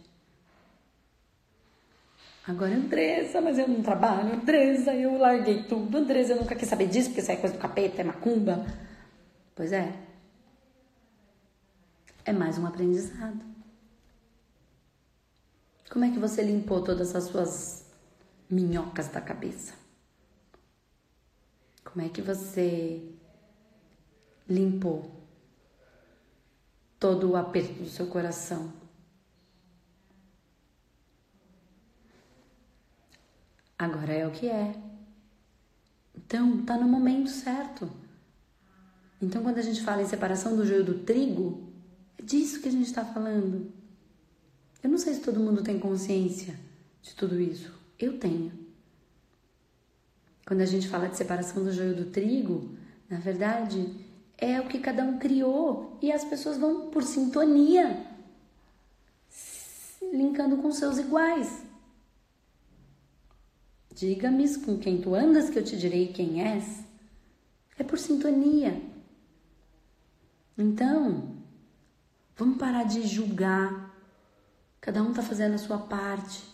[2.46, 4.34] Agora, Andressa, mas eu não trabalho.
[4.34, 5.96] Andressa, eu larguei tudo.
[5.96, 8.66] Andressa, eu nunca quis saber disso, porque isso é coisa do capeta, é macumba.
[9.54, 9.94] Pois é.
[12.24, 13.53] É mais um aprendizado.
[15.90, 17.84] Como é que você limpou todas as suas
[18.50, 19.74] minhocas da cabeça?
[21.84, 23.02] Como é que você
[24.48, 25.10] limpou
[26.98, 28.72] todo o aperto do seu coração?
[33.78, 34.74] Agora é o que é.
[36.14, 37.90] Então, tá no momento certo.
[39.20, 41.72] Então, quando a gente fala em separação do joio do trigo,
[42.18, 43.72] é disso que a gente está falando.
[44.84, 46.60] Eu não sei se todo mundo tem consciência
[47.00, 47.72] de tudo isso.
[47.98, 48.52] Eu tenho.
[50.46, 52.76] Quando a gente fala de separação do joio do trigo,
[53.08, 53.96] na verdade,
[54.36, 58.06] é o que cada um criou e as pessoas vão por sintonia,
[60.12, 61.62] linkando com seus iguais.
[63.94, 66.84] Diga-me com quem tu andas, que eu te direi quem és.
[67.78, 68.82] É por sintonia.
[70.58, 71.38] Então,
[72.36, 73.83] vamos parar de julgar.
[74.84, 76.44] Cada um está fazendo a sua parte.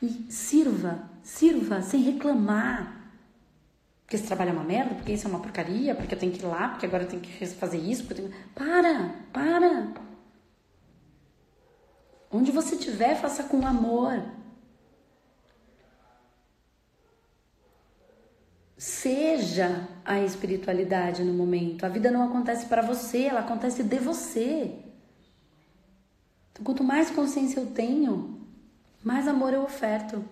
[0.00, 3.12] E sirva, sirva sem reclamar.
[4.00, 6.38] Porque esse trabalho é uma merda, porque isso é uma porcaria, porque eu tenho que
[6.38, 8.04] ir lá, porque agora eu tenho que fazer isso.
[8.04, 8.34] Porque tenho...
[8.54, 9.92] Para, para.
[12.30, 14.18] Onde você estiver, faça com amor.
[18.78, 21.84] Seja a espiritualidade no momento.
[21.84, 24.85] A vida não acontece para você, ela acontece de você.
[26.56, 28.40] Então, quanto mais consciência eu tenho,
[29.04, 30.24] mais amor eu oferto.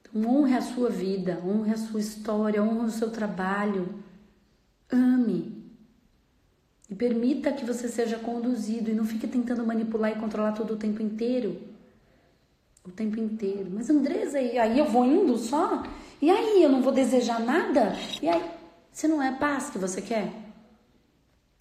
[0.00, 4.00] Então, honre a sua vida, honre a sua história, honre o seu trabalho.
[4.88, 5.60] Ame.
[6.88, 10.76] E permita que você seja conduzido e não fique tentando manipular e controlar todo o
[10.76, 11.72] tempo inteiro
[12.84, 13.70] o tempo inteiro.
[13.72, 15.82] Mas Andresa, e aí eu vou indo só?
[16.20, 17.96] E aí eu não vou desejar nada?
[18.20, 18.42] E aí,
[18.90, 20.32] se não é a paz que você quer?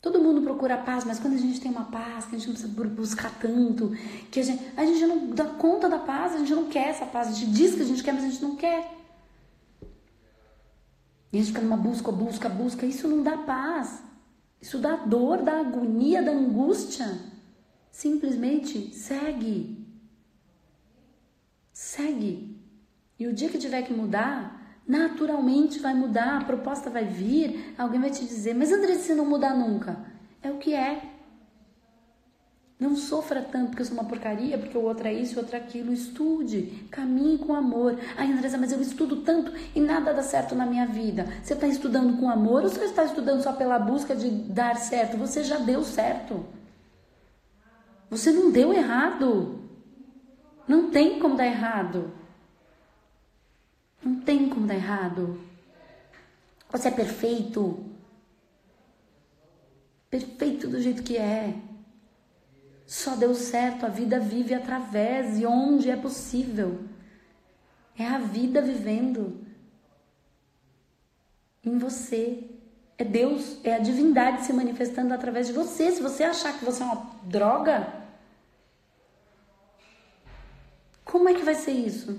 [0.01, 2.55] Todo mundo procura paz, mas quando a gente tem uma paz, que a gente não
[2.55, 3.95] precisa buscar tanto,
[4.31, 7.05] que a gente, a gente não dá conta da paz, a gente não quer essa
[7.05, 8.97] paz, a gente diz que a gente quer, mas a gente não quer.
[11.31, 14.03] E a gente fica numa busca, busca, busca, isso não dá paz.
[14.59, 17.19] Isso dá dor, dá agonia, dá angústia.
[17.91, 19.87] Simplesmente segue.
[21.71, 22.59] Segue.
[23.17, 27.99] E o dia que tiver que mudar, naturalmente vai mudar, a proposta vai vir, alguém
[27.99, 29.97] vai te dizer, mas André, se não mudar nunca,
[30.41, 31.01] é o que é.
[32.81, 35.55] Não sofra tanto porque eu sou uma porcaria, porque o outro é isso, o outro
[35.55, 35.93] é aquilo.
[35.93, 37.95] Estude, caminhe com amor.
[38.17, 41.27] Ai, Andresa, mas eu estudo tanto e nada dá certo na minha vida.
[41.43, 45.15] Você está estudando com amor ou você está estudando só pela busca de dar certo?
[45.17, 46.43] Você já deu certo.
[48.09, 49.59] Você não deu errado.
[50.67, 52.11] Não tem como dar errado.
[54.03, 55.39] Não tem como dar errado.
[56.71, 57.85] Você é perfeito.
[60.09, 61.55] Perfeito do jeito que é.
[62.85, 66.83] Só deu certo, a vida vive através e onde é possível.
[67.97, 69.45] É a vida vivendo
[71.63, 72.49] em você.
[72.97, 75.91] É Deus, é a divindade se manifestando através de você.
[75.91, 78.01] Se você achar que você é uma droga,
[81.11, 82.17] Como é que vai ser isso?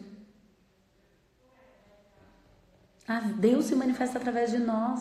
[3.02, 5.01] Ah, Deus se manifesta através de nós.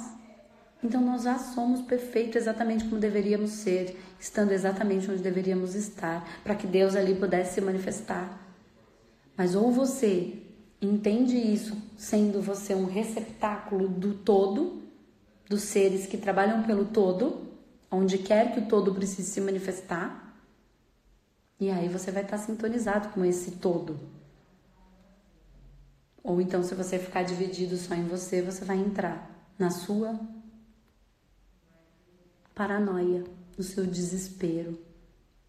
[0.84, 6.56] Então nós já somos perfeitos exatamente como deveríamos ser, estando exatamente onde deveríamos estar, para
[6.56, 8.40] que Deus ali pudesse se manifestar.
[9.38, 10.42] Mas ou você
[10.82, 14.82] entende isso sendo você um receptáculo do todo,
[15.48, 17.48] dos seres que trabalham pelo todo,
[17.92, 20.36] onde quer que o todo precise se manifestar,
[21.60, 24.00] e aí você vai estar sintonizado com esse todo.
[26.24, 30.20] Ou então, se você ficar dividido só em você, você vai entrar na sua
[32.54, 33.24] paranoia,
[33.58, 34.78] no seu desespero.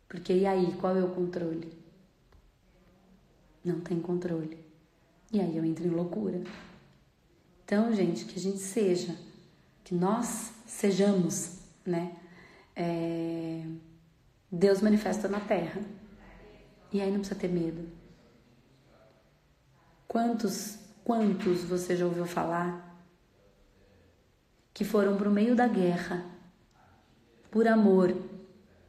[0.09, 1.73] Porque e aí, qual é o controle?
[3.65, 4.59] Não tem controle.
[5.33, 6.43] E aí eu entro em loucura.
[7.65, 9.17] Então, gente, que a gente seja,
[9.85, 12.17] que nós sejamos, né?
[12.75, 13.65] É...
[14.51, 15.81] Deus manifesta na Terra.
[16.93, 17.89] E aí não precisa ter medo.
[20.13, 23.03] Quantos, quantos você já ouviu falar
[24.75, 26.27] que foram para o meio da guerra
[27.51, 28.15] por amor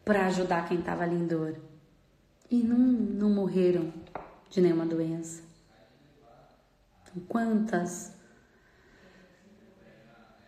[0.03, 1.55] para ajudar quem estava ali em dor
[2.51, 3.93] e não, não morreram
[4.49, 5.43] de nenhuma doença?
[7.03, 8.11] Então, quantas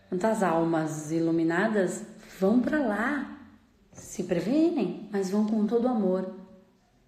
[0.09, 2.03] quantas almas iluminadas
[2.37, 3.47] vão para lá,
[3.93, 6.35] se prevenem, mas vão com todo amor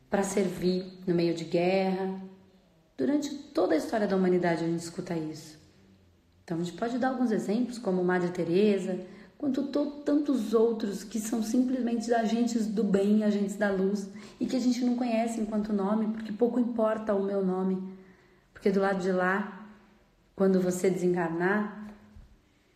[0.10, 2.27] para servir no meio de guerra.
[2.98, 5.56] Durante toda a história da humanidade a gente escuta isso.
[6.44, 9.00] Então a gente pode dar alguns exemplos, como Madre Teresa,
[9.38, 9.68] quanto
[10.04, 14.84] tantos outros que são simplesmente agentes do bem, agentes da luz, e que a gente
[14.84, 17.96] não conhece enquanto nome, porque pouco importa o meu nome.
[18.52, 19.70] Porque do lado de lá,
[20.36, 21.94] quando você desencarnar,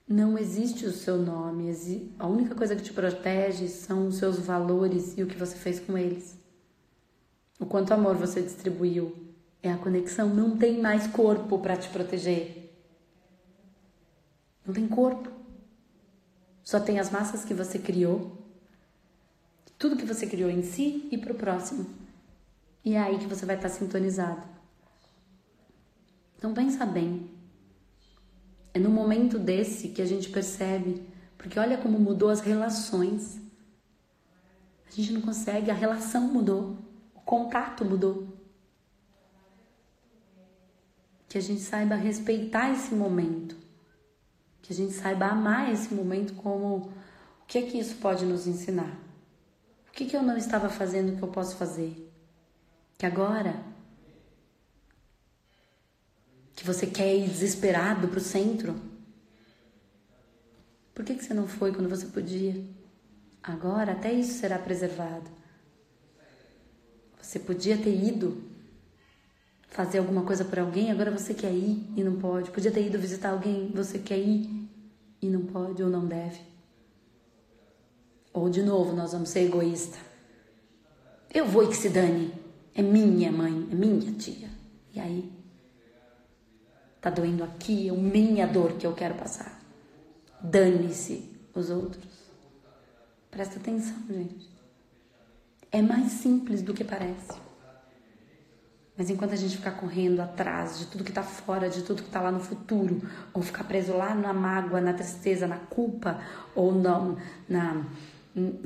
[0.07, 1.74] não existe o seu nome.
[2.19, 5.80] A única coisa que te protege são os seus valores e o que você fez
[5.80, 6.38] com eles.
[7.59, 9.30] O quanto amor você distribuiu.
[9.64, 10.30] É a conexão.
[10.30, 12.74] Não tem mais corpo para te proteger.
[14.66, 15.30] Não tem corpo.
[16.64, 18.38] Só tem as massas que você criou.
[19.78, 21.86] Tudo que você criou em si e para o próximo.
[22.84, 24.41] E é aí que você vai estar sintonizado.
[26.38, 27.30] Então pensa bem.
[28.74, 31.05] É no momento desse que a gente percebe,
[31.38, 33.39] porque olha como mudou as relações.
[34.88, 36.78] A gente não consegue, a relação mudou,
[37.14, 38.30] o contato mudou.
[41.32, 43.55] Que a gente saiba respeitar esse momento.
[44.61, 48.47] Que a gente saiba amar esse momento como o que é que isso pode nos
[48.47, 48.99] ensinar?
[49.88, 52.11] O que, que eu não estava fazendo que eu posso fazer?
[52.97, 53.63] Que agora
[56.53, 58.75] que você quer ir desesperado para o centro?
[60.93, 62.61] Por que, que você não foi quando você podia?
[63.41, 65.32] Agora até isso será preservado.
[67.21, 68.51] Você podia ter ido
[69.72, 72.51] fazer alguma coisa por alguém, agora você quer ir e não pode.
[72.51, 74.69] Podia ter ido visitar alguém, você quer ir
[75.22, 76.41] e não pode ou não deve.
[78.34, 79.97] Ou de novo, nós vamos ser egoísta.
[81.34, 82.34] Eu vou e que se dane.
[82.76, 84.49] É minha mãe, é minha tia.
[84.93, 85.32] E aí?
[86.99, 89.61] Tá doendo aqui, é minha dor que eu quero passar.
[90.41, 92.05] Dane-se os outros.
[93.30, 94.49] Presta atenção, gente.
[95.72, 97.41] É mais simples do que parece.
[99.02, 102.08] Mas enquanto a gente ficar correndo atrás de tudo que está fora, de tudo que
[102.08, 103.02] está lá no futuro,
[103.34, 106.22] ou ficar preso lá na mágoa, na tristeza, na culpa,
[106.54, 107.16] ou na,
[107.49, 107.84] na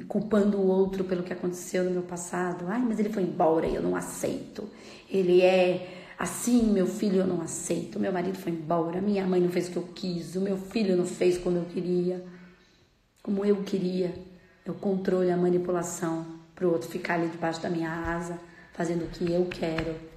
[0.10, 2.66] culpando o outro pelo que aconteceu no meu passado.
[2.68, 4.70] Ai, mas ele foi embora e eu não aceito.
[5.10, 7.98] Ele é Assim, meu filho eu não aceito.
[7.98, 10.98] Meu marido foi embora, minha mãe não fez o que eu quis, o meu filho
[10.98, 12.22] não fez como eu queria,
[13.24, 14.14] como eu queria.
[14.68, 18.38] O controle, a manipulação para o outro ficar ali debaixo da minha asa,
[18.74, 20.14] fazendo o que eu quero.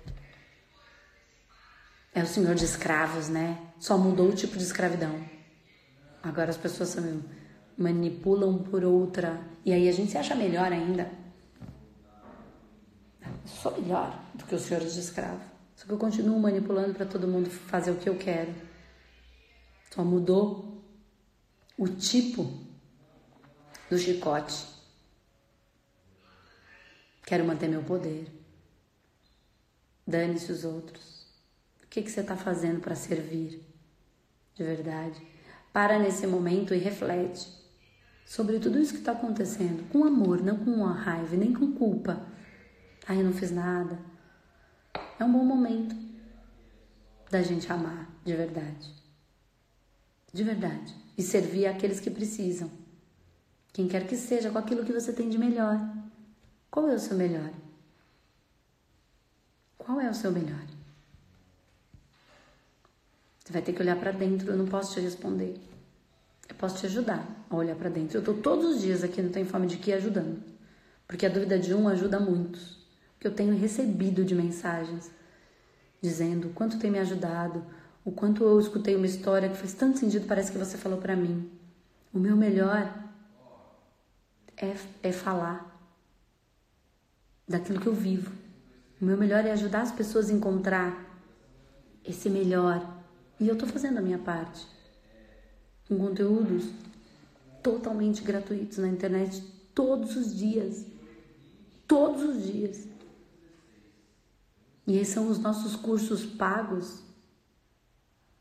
[2.19, 3.71] É o senhor de escravos, né?
[3.79, 5.25] Só mudou o tipo de escravidão.
[6.21, 6.97] Agora as pessoas
[7.77, 9.41] manipulam por outra.
[9.65, 11.09] E aí a gente se acha melhor ainda.
[13.23, 15.41] Eu sou melhor do que os senhores de escravo.
[15.77, 18.53] Só que eu continuo manipulando para todo mundo fazer o que eu quero.
[19.95, 20.83] Só mudou
[21.79, 22.53] o tipo
[23.89, 24.67] do chicote.
[27.25, 28.27] Quero manter meu poder.
[30.05, 31.18] Dane-se os outros.
[31.89, 33.61] O que, que você está fazendo para servir
[34.55, 35.21] de verdade?
[35.73, 37.49] Para nesse momento e reflete
[38.25, 42.25] sobre tudo isso que está acontecendo com amor, não com raiva, nem com culpa.
[43.07, 43.99] Ai, eu não fiz nada
[45.19, 45.97] é um bom momento
[47.31, 48.95] da gente amar de verdade.
[50.33, 50.95] De verdade.
[51.17, 52.71] E servir aqueles que precisam.
[53.73, 55.79] Quem quer que seja, com aquilo que você tem de melhor.
[56.71, 57.51] Qual é o seu melhor?
[59.77, 60.65] Qual é o seu melhor?
[63.49, 65.59] Você vai ter que olhar para dentro, eu não posso te responder.
[66.47, 68.19] Eu posso te ajudar a olhar para dentro.
[68.19, 70.43] Eu estou todos os dias aqui no Tem Fome de Que ajudando.
[71.07, 72.87] Porque a dúvida de um ajuda muitos
[73.19, 75.11] que eu tenho recebido de mensagens
[75.99, 77.65] dizendo o quanto tem me ajudado,
[78.05, 81.17] o quanto eu escutei uma história que faz tanto sentido, parece que você falou para
[81.17, 81.51] mim.
[82.13, 83.03] O meu melhor
[84.59, 85.75] é, é falar
[87.49, 88.31] daquilo que eu vivo.
[89.01, 91.03] O meu melhor é ajudar as pessoas a encontrar
[92.05, 92.98] esse melhor.
[93.41, 94.67] E eu tô fazendo a minha parte.
[95.87, 96.71] Com conteúdos
[97.63, 99.43] totalmente gratuitos na internet
[99.75, 100.85] todos os dias.
[101.87, 102.87] Todos os dias.
[104.87, 107.03] E esses são os nossos cursos pagos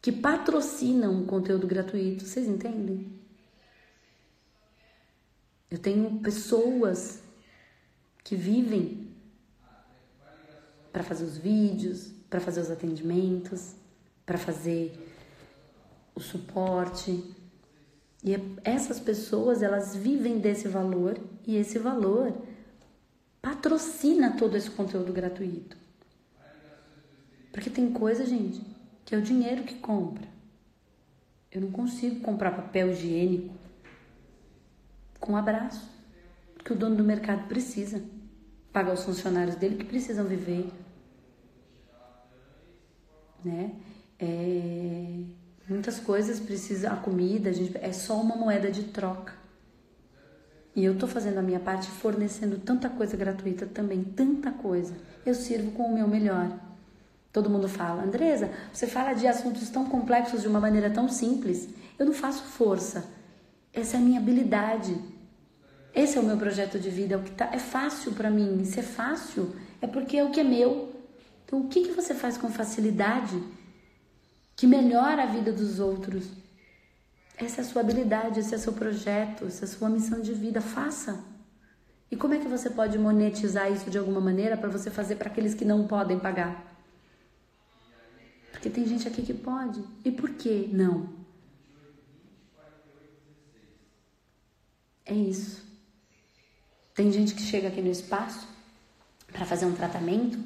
[0.02, 2.26] que patrocinam o conteúdo gratuito.
[2.26, 3.12] Vocês entendem?
[5.70, 7.22] Eu tenho pessoas
[8.24, 9.08] que vivem
[10.92, 13.76] para fazer os vídeos, para fazer os atendimentos,
[14.28, 14.94] para fazer
[16.14, 17.34] o suporte.
[18.22, 22.36] E é, essas pessoas, elas vivem desse valor e esse valor
[23.42, 25.78] patrocina todo esse conteúdo gratuito.
[27.54, 28.62] Porque tem coisa, gente,
[29.06, 30.28] que é o dinheiro que compra.
[31.50, 33.56] Eu não consigo comprar papel higiênico
[35.20, 35.90] com um abraço.
[36.64, 38.04] Que o dono do mercado precisa
[38.74, 40.70] pagar os funcionários dele que precisam viver.
[43.46, 43.74] Né?
[44.20, 45.20] É,
[45.70, 49.34] muitas coisas precisam, a comida, a gente, é só uma moeda de troca.
[50.76, 54.94] E eu tô fazendo a minha parte fornecendo tanta coisa gratuita também, tanta coisa.
[55.26, 56.52] Eu sirvo com o meu melhor.
[57.34, 61.68] Todo mundo fala, Andresa, você fala de assuntos tão complexos de uma maneira tão simples.
[61.98, 63.06] Eu não faço força.
[63.74, 64.96] Essa é a minha habilidade.
[65.94, 67.16] Esse é o meu projeto de vida.
[67.16, 68.64] É, o que tá, é fácil para mim.
[68.64, 70.94] Se é fácil, é porque é o que é meu.
[71.44, 73.42] Então, o que, que você faz com facilidade
[74.58, 76.26] que melhora a vida dos outros?
[77.38, 80.20] Essa é a sua habilidade, esse é o seu projeto, essa é a sua missão
[80.20, 80.60] de vida.
[80.60, 81.24] Faça.
[82.10, 85.30] E como é que você pode monetizar isso de alguma maneira para você fazer para
[85.30, 86.76] aqueles que não podem pagar?
[88.52, 89.84] Porque tem gente aqui que pode.
[90.04, 91.16] E por que não?
[95.06, 95.64] É isso.
[96.96, 98.48] Tem gente que chega aqui no espaço
[99.32, 100.40] para fazer um tratamento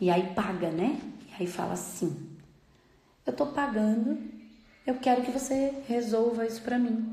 [0.00, 1.00] e aí paga, né?
[1.28, 2.25] E aí fala assim:
[3.26, 4.18] Eu tô pagando,
[4.86, 7.12] eu quero que você resolva isso para mim.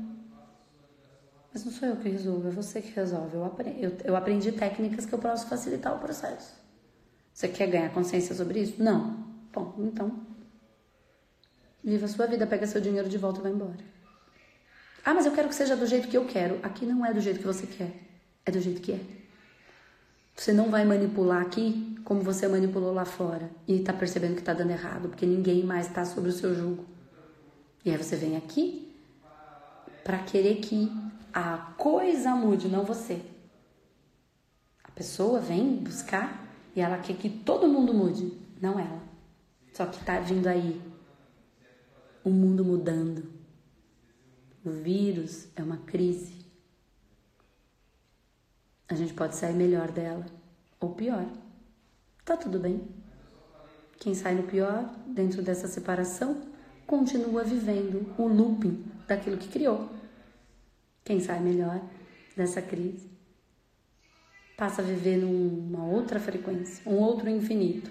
[1.52, 3.34] Mas não sou eu que resolvo, é você que resolve.
[3.34, 6.54] Eu aprendi, eu, eu aprendi técnicas que eu posso facilitar o processo.
[7.32, 8.82] Você quer ganhar consciência sobre isso?
[8.82, 9.24] Não.
[9.52, 10.24] Bom, então,
[11.82, 13.78] viva a sua vida, pega seu dinheiro de volta e vai embora.
[15.04, 16.58] Ah, mas eu quero que seja do jeito que eu quero.
[16.62, 17.92] Aqui não é do jeito que você quer,
[18.46, 19.23] é do jeito que é.
[20.34, 24.52] Você não vai manipular aqui como você manipulou lá fora e tá percebendo que tá
[24.52, 26.84] dando errado, porque ninguém mais tá sobre o seu jugo.
[27.84, 28.92] E aí você vem aqui
[30.02, 30.90] para querer que
[31.32, 33.20] a coisa mude, não você.
[34.82, 39.02] A pessoa vem buscar e ela quer que todo mundo mude, não ela.
[39.72, 40.80] Só que tá vindo aí
[42.22, 43.28] o mundo mudando.
[44.64, 46.33] O vírus é uma crise.
[48.88, 50.26] A gente pode sair melhor dela
[50.80, 51.26] ou pior.
[52.24, 52.82] Tá tudo bem.
[53.98, 56.42] Quem sai no pior, dentro dessa separação,
[56.86, 59.88] continua vivendo o looping daquilo que criou.
[61.04, 61.80] Quem sai melhor
[62.36, 63.10] dessa crise
[64.56, 67.90] passa a viver numa outra frequência, um outro infinito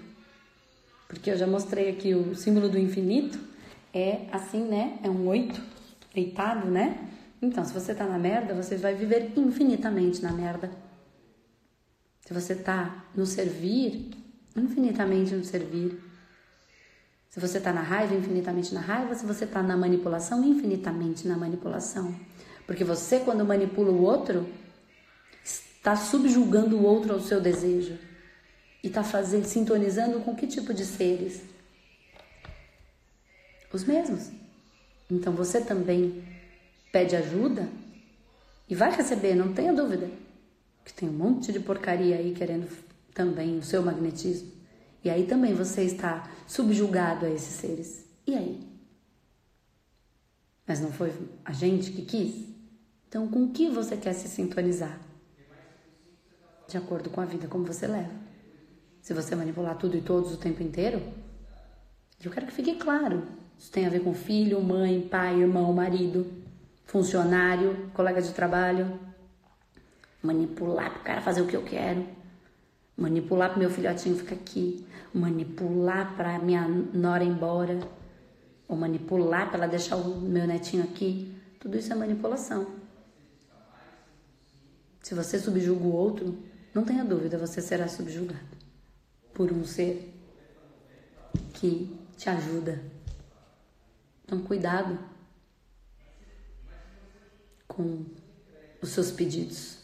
[1.14, 3.38] porque eu já mostrei aqui o símbolo do infinito,
[3.92, 4.98] é assim, né?
[5.02, 5.60] É um oito
[6.14, 6.98] deitado, né?
[7.44, 10.70] Então, se você tá na merda, você vai viver infinitamente na merda.
[12.24, 14.12] Se você tá no servir,
[14.56, 16.02] infinitamente no servir.
[17.28, 19.14] Se você tá na raiva, infinitamente na raiva.
[19.14, 22.18] Se você tá na manipulação, infinitamente na manipulação.
[22.66, 24.48] Porque você, quando manipula o outro,
[25.44, 27.98] está subjugando o outro ao seu desejo
[28.82, 31.42] e está fazendo, sintonizando com que tipo de seres?
[33.70, 34.30] Os mesmos.
[35.10, 36.33] Então você também
[36.94, 37.68] pede ajuda
[38.68, 40.08] e vai receber, não tenha dúvida.
[40.84, 42.68] Que tem um monte de porcaria aí querendo
[43.12, 44.52] também o seu magnetismo.
[45.02, 48.04] E aí também você está subjugado a esses seres.
[48.24, 48.60] E aí?
[50.64, 51.12] Mas não foi
[51.44, 52.46] a gente que quis?
[53.08, 55.00] Então, com que você quer se sintonizar?
[56.68, 58.24] De acordo com a vida como você leva
[59.04, 61.02] se você manipular tudo e todos o tempo inteiro,
[62.24, 63.22] eu quero que fique claro.
[63.58, 66.26] Isso tem a ver com filho, mãe, pai, irmão, marido,
[66.86, 68.98] funcionário, colega de trabalho.
[70.22, 72.06] Manipular para o cara fazer o que eu quero.
[72.96, 74.86] Manipular para meu filhotinho ficar aqui.
[75.12, 77.78] Manipular para minha nora ir embora.
[78.68, 81.34] Ou manipular para ela deixar o meu netinho aqui.
[81.60, 82.66] Tudo isso é manipulação.
[85.02, 86.38] Se você subjuga o outro,
[86.74, 88.40] não tenha dúvida, você será subjugado
[89.34, 90.14] por um ser
[91.52, 92.80] que te ajuda.
[94.24, 94.98] Então, cuidado
[97.76, 98.04] com
[98.80, 99.78] os seus pedidos.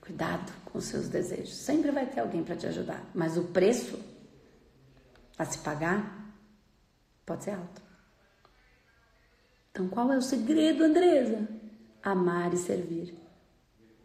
[0.00, 1.54] Cuidado com os seus desejos.
[1.54, 3.98] Sempre vai ter alguém para te ajudar, mas o preço
[5.36, 6.34] a se pagar
[7.26, 7.82] pode ser alto.
[9.70, 11.46] Então, qual é o segredo, Andresa?
[12.02, 13.14] Amar e servir,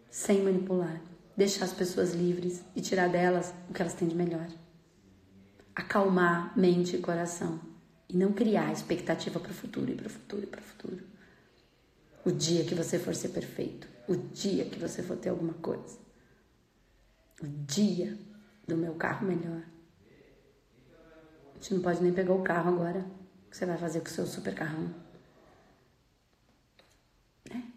[0.10, 1.02] sem manipular,
[1.38, 4.48] deixar as pessoas livres e tirar delas o que elas têm de melhor
[5.76, 7.60] acalmar mente e coração
[8.08, 11.13] e não criar expectativa para o futuro e para o futuro e para o futuro.
[12.26, 16.00] O dia que você for ser perfeito, o dia que você for ter alguma coisa,
[17.42, 18.18] o dia
[18.68, 19.64] do meu carro melhor.
[21.52, 23.00] A gente não pode nem pegar o carro agora.
[23.46, 24.94] O que você vai fazer com o seu super carrão?
[27.50, 27.72] Né?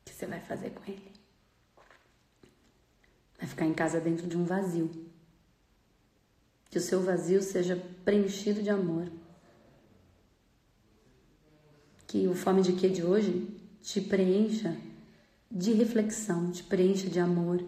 [0.00, 1.12] O que você vai fazer com ele?
[3.38, 4.90] Vai ficar em casa dentro de um vazio.
[6.68, 9.10] Que o seu vazio seja preenchido de amor.
[12.10, 14.76] Que o Fome de Quê de hoje te preencha
[15.48, 17.64] de reflexão, te preencha de amor.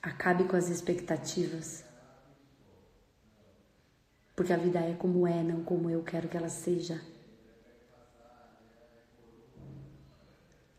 [0.00, 1.84] Acabe com as expectativas.
[4.36, 7.02] Porque a vida é como é, não como eu quero que ela seja.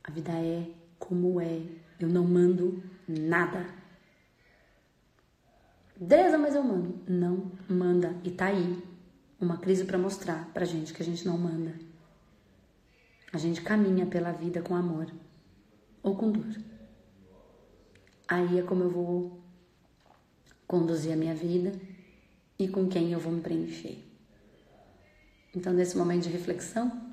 [0.02, 1.62] A vida é como é.
[2.00, 3.68] Eu não mando nada.
[5.98, 6.98] Beleza, mas eu mando.
[7.06, 8.16] Não manda.
[8.24, 8.89] E tá aí
[9.40, 11.74] uma crise para mostrar pra gente que a gente não manda.
[13.32, 15.12] A gente caminha pela vida com amor
[16.04, 16.56] ou com dor.
[18.28, 19.40] Aí é como eu vou
[20.68, 21.72] conduzir a minha vida
[22.58, 24.04] e com quem eu vou me preencher.
[25.56, 27.12] Então, nesse momento de reflexão,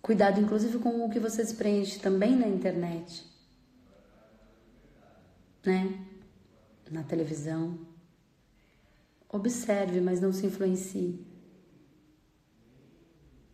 [0.00, 3.26] cuidado inclusive com o que você se preenche também na internet,
[5.64, 6.06] né?
[6.90, 7.91] Na televisão.
[9.32, 11.18] Observe, mas não se influencie.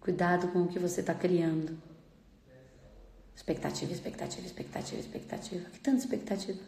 [0.01, 1.79] Cuidado com o que você está criando.
[3.37, 5.71] Expectativa, expectativa, expectativa, expectativa.
[5.71, 6.59] Que tanta expectativa?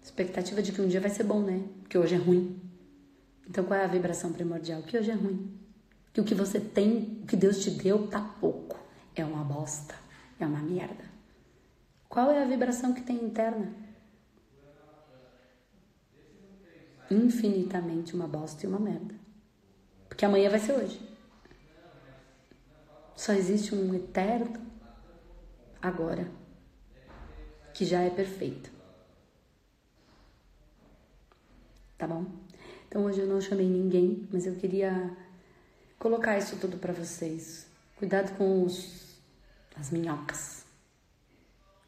[0.00, 1.64] Expectativa de que um dia vai ser bom, né?
[1.88, 2.60] Que hoje é ruim.
[3.48, 4.82] Então qual é a vibração primordial?
[4.82, 5.58] Que hoje é ruim.
[6.12, 8.78] Que o que você tem, o que Deus te deu, tá pouco.
[9.16, 9.96] É uma bosta.
[10.38, 11.04] É uma merda.
[12.08, 13.87] Qual é a vibração que tem interna?
[17.10, 19.14] Infinitamente uma bosta e uma merda.
[20.08, 21.00] Porque amanhã vai ser hoje.
[23.16, 24.60] Só existe um eterno
[25.80, 26.30] agora,
[27.72, 28.70] que já é perfeito.
[31.96, 32.26] Tá bom?
[32.86, 35.16] Então hoje eu não chamei ninguém, mas eu queria
[35.98, 37.66] colocar isso tudo para vocês.
[37.96, 39.20] Cuidado com os,
[39.76, 40.64] as minhocas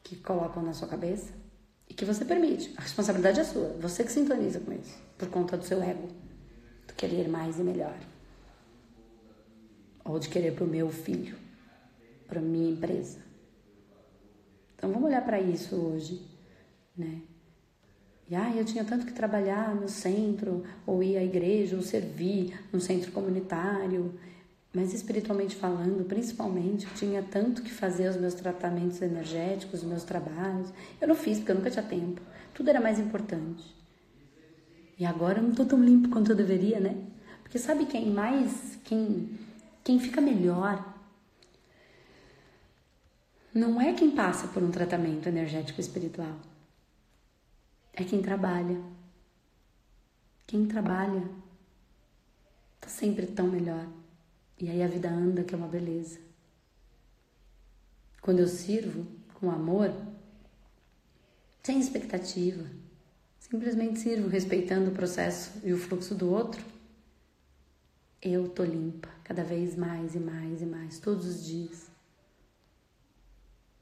[0.03, 1.40] que colocam na sua cabeça
[2.01, 2.73] que você permite.
[2.77, 6.09] A responsabilidade é sua, você que sintoniza com isso, por conta do seu ego,
[6.89, 7.97] do querer mais e melhor
[10.03, 11.37] ou de querer para o meu filho,
[12.27, 13.19] para minha empresa.
[14.75, 16.27] Então vamos olhar para isso hoje,
[16.97, 17.21] né?
[18.29, 22.59] E ah, eu tinha tanto que trabalhar no centro, ou ir à igreja, ou servir
[22.73, 24.19] no centro comunitário,
[24.73, 30.05] mas espiritualmente falando, principalmente, eu tinha tanto que fazer os meus tratamentos energéticos, os meus
[30.05, 30.73] trabalhos.
[31.01, 32.21] Eu não fiz porque eu nunca tinha tempo.
[32.55, 33.75] Tudo era mais importante.
[34.99, 36.97] E agora eu não estou tão limpo quanto eu deveria, né?
[37.43, 39.29] Porque sabe quem mais, quem
[39.83, 40.95] quem fica melhor
[43.53, 46.37] não é quem passa por um tratamento energético espiritual,
[47.93, 48.81] é quem trabalha.
[50.47, 51.29] Quem trabalha
[52.81, 53.87] tá sempre tão melhor.
[54.61, 56.19] E aí a vida anda, que é uma beleza.
[58.21, 59.91] Quando eu sirvo com amor,
[61.63, 62.67] sem expectativa,
[63.39, 66.63] simplesmente sirvo respeitando o processo e o fluxo do outro
[68.23, 71.87] eu tô limpa cada vez mais e mais e mais, todos os dias.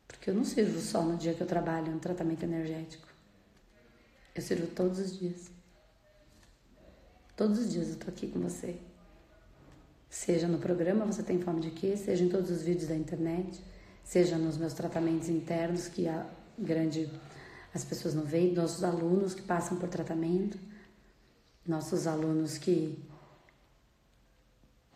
[0.06, 3.08] Porque eu não sirvo só no dia que eu trabalho no tratamento energético.
[4.32, 5.50] Eu sirvo todos os dias.
[7.36, 8.78] Todos os dias eu tô aqui com você.
[10.10, 11.96] Seja no programa Você Tem Fome de Quê?
[11.96, 13.62] Seja em todos os vídeos da internet,
[14.02, 16.26] seja nos meus tratamentos internos, que a
[16.58, 17.10] grande
[17.74, 20.58] as pessoas não veem, nossos alunos que passam por tratamento,
[21.66, 22.98] nossos alunos que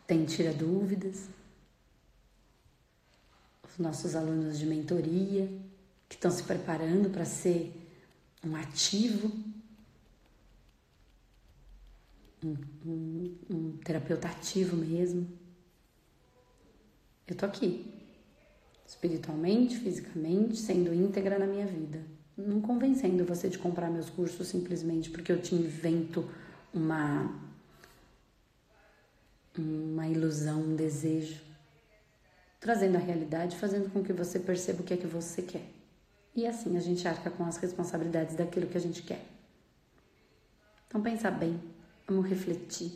[0.07, 1.27] tem Tira Dúvidas,
[3.71, 5.47] os nossos alunos de mentoria
[6.09, 7.71] que estão se preparando para ser
[8.43, 9.31] um ativo,
[12.43, 15.27] um, um, um terapeuta ativo mesmo.
[17.27, 17.93] Eu tô aqui,
[18.85, 22.03] espiritualmente, fisicamente, sendo íntegra na minha vida.
[22.37, 26.29] Não convencendo você de comprar meus cursos simplesmente porque eu te invento
[26.73, 27.41] uma
[29.55, 31.39] uma ilusão, um desejo,
[32.59, 35.65] trazendo a realidade, fazendo com que você perceba o que é que você quer.
[36.35, 39.23] E assim a gente arca com as responsabilidades daquilo que a gente quer.
[40.87, 41.59] Então pensa bem,
[42.07, 42.91] vamos refletir.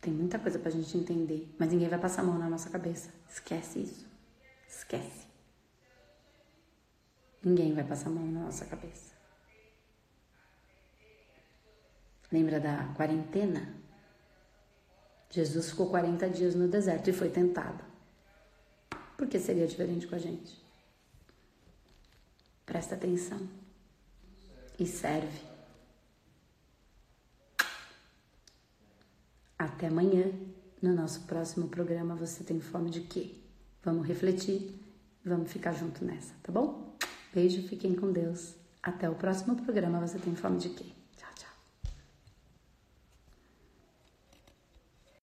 [0.00, 3.12] Tem muita coisa pra gente entender, mas ninguém vai passar a mão na nossa cabeça.
[3.28, 4.06] Esquece isso.
[4.68, 5.26] Esquece.
[7.42, 9.14] Ninguém vai passar a mão na nossa cabeça.
[12.30, 13.74] Lembra da quarentena?
[15.30, 17.84] Jesus ficou 40 dias no deserto e foi tentado.
[19.16, 20.64] Por que seria diferente com a gente?
[22.64, 23.48] Presta atenção
[24.78, 25.55] e serve.
[29.58, 30.30] Até amanhã,
[30.82, 33.36] no nosso próximo programa Você Tem Fome de Quê?
[33.82, 34.78] Vamos refletir,
[35.24, 36.94] vamos ficar junto nessa, tá bom?
[37.32, 38.54] Beijo, fiquem com Deus.
[38.82, 40.95] Até o próximo programa Você Tem Fome de Quê?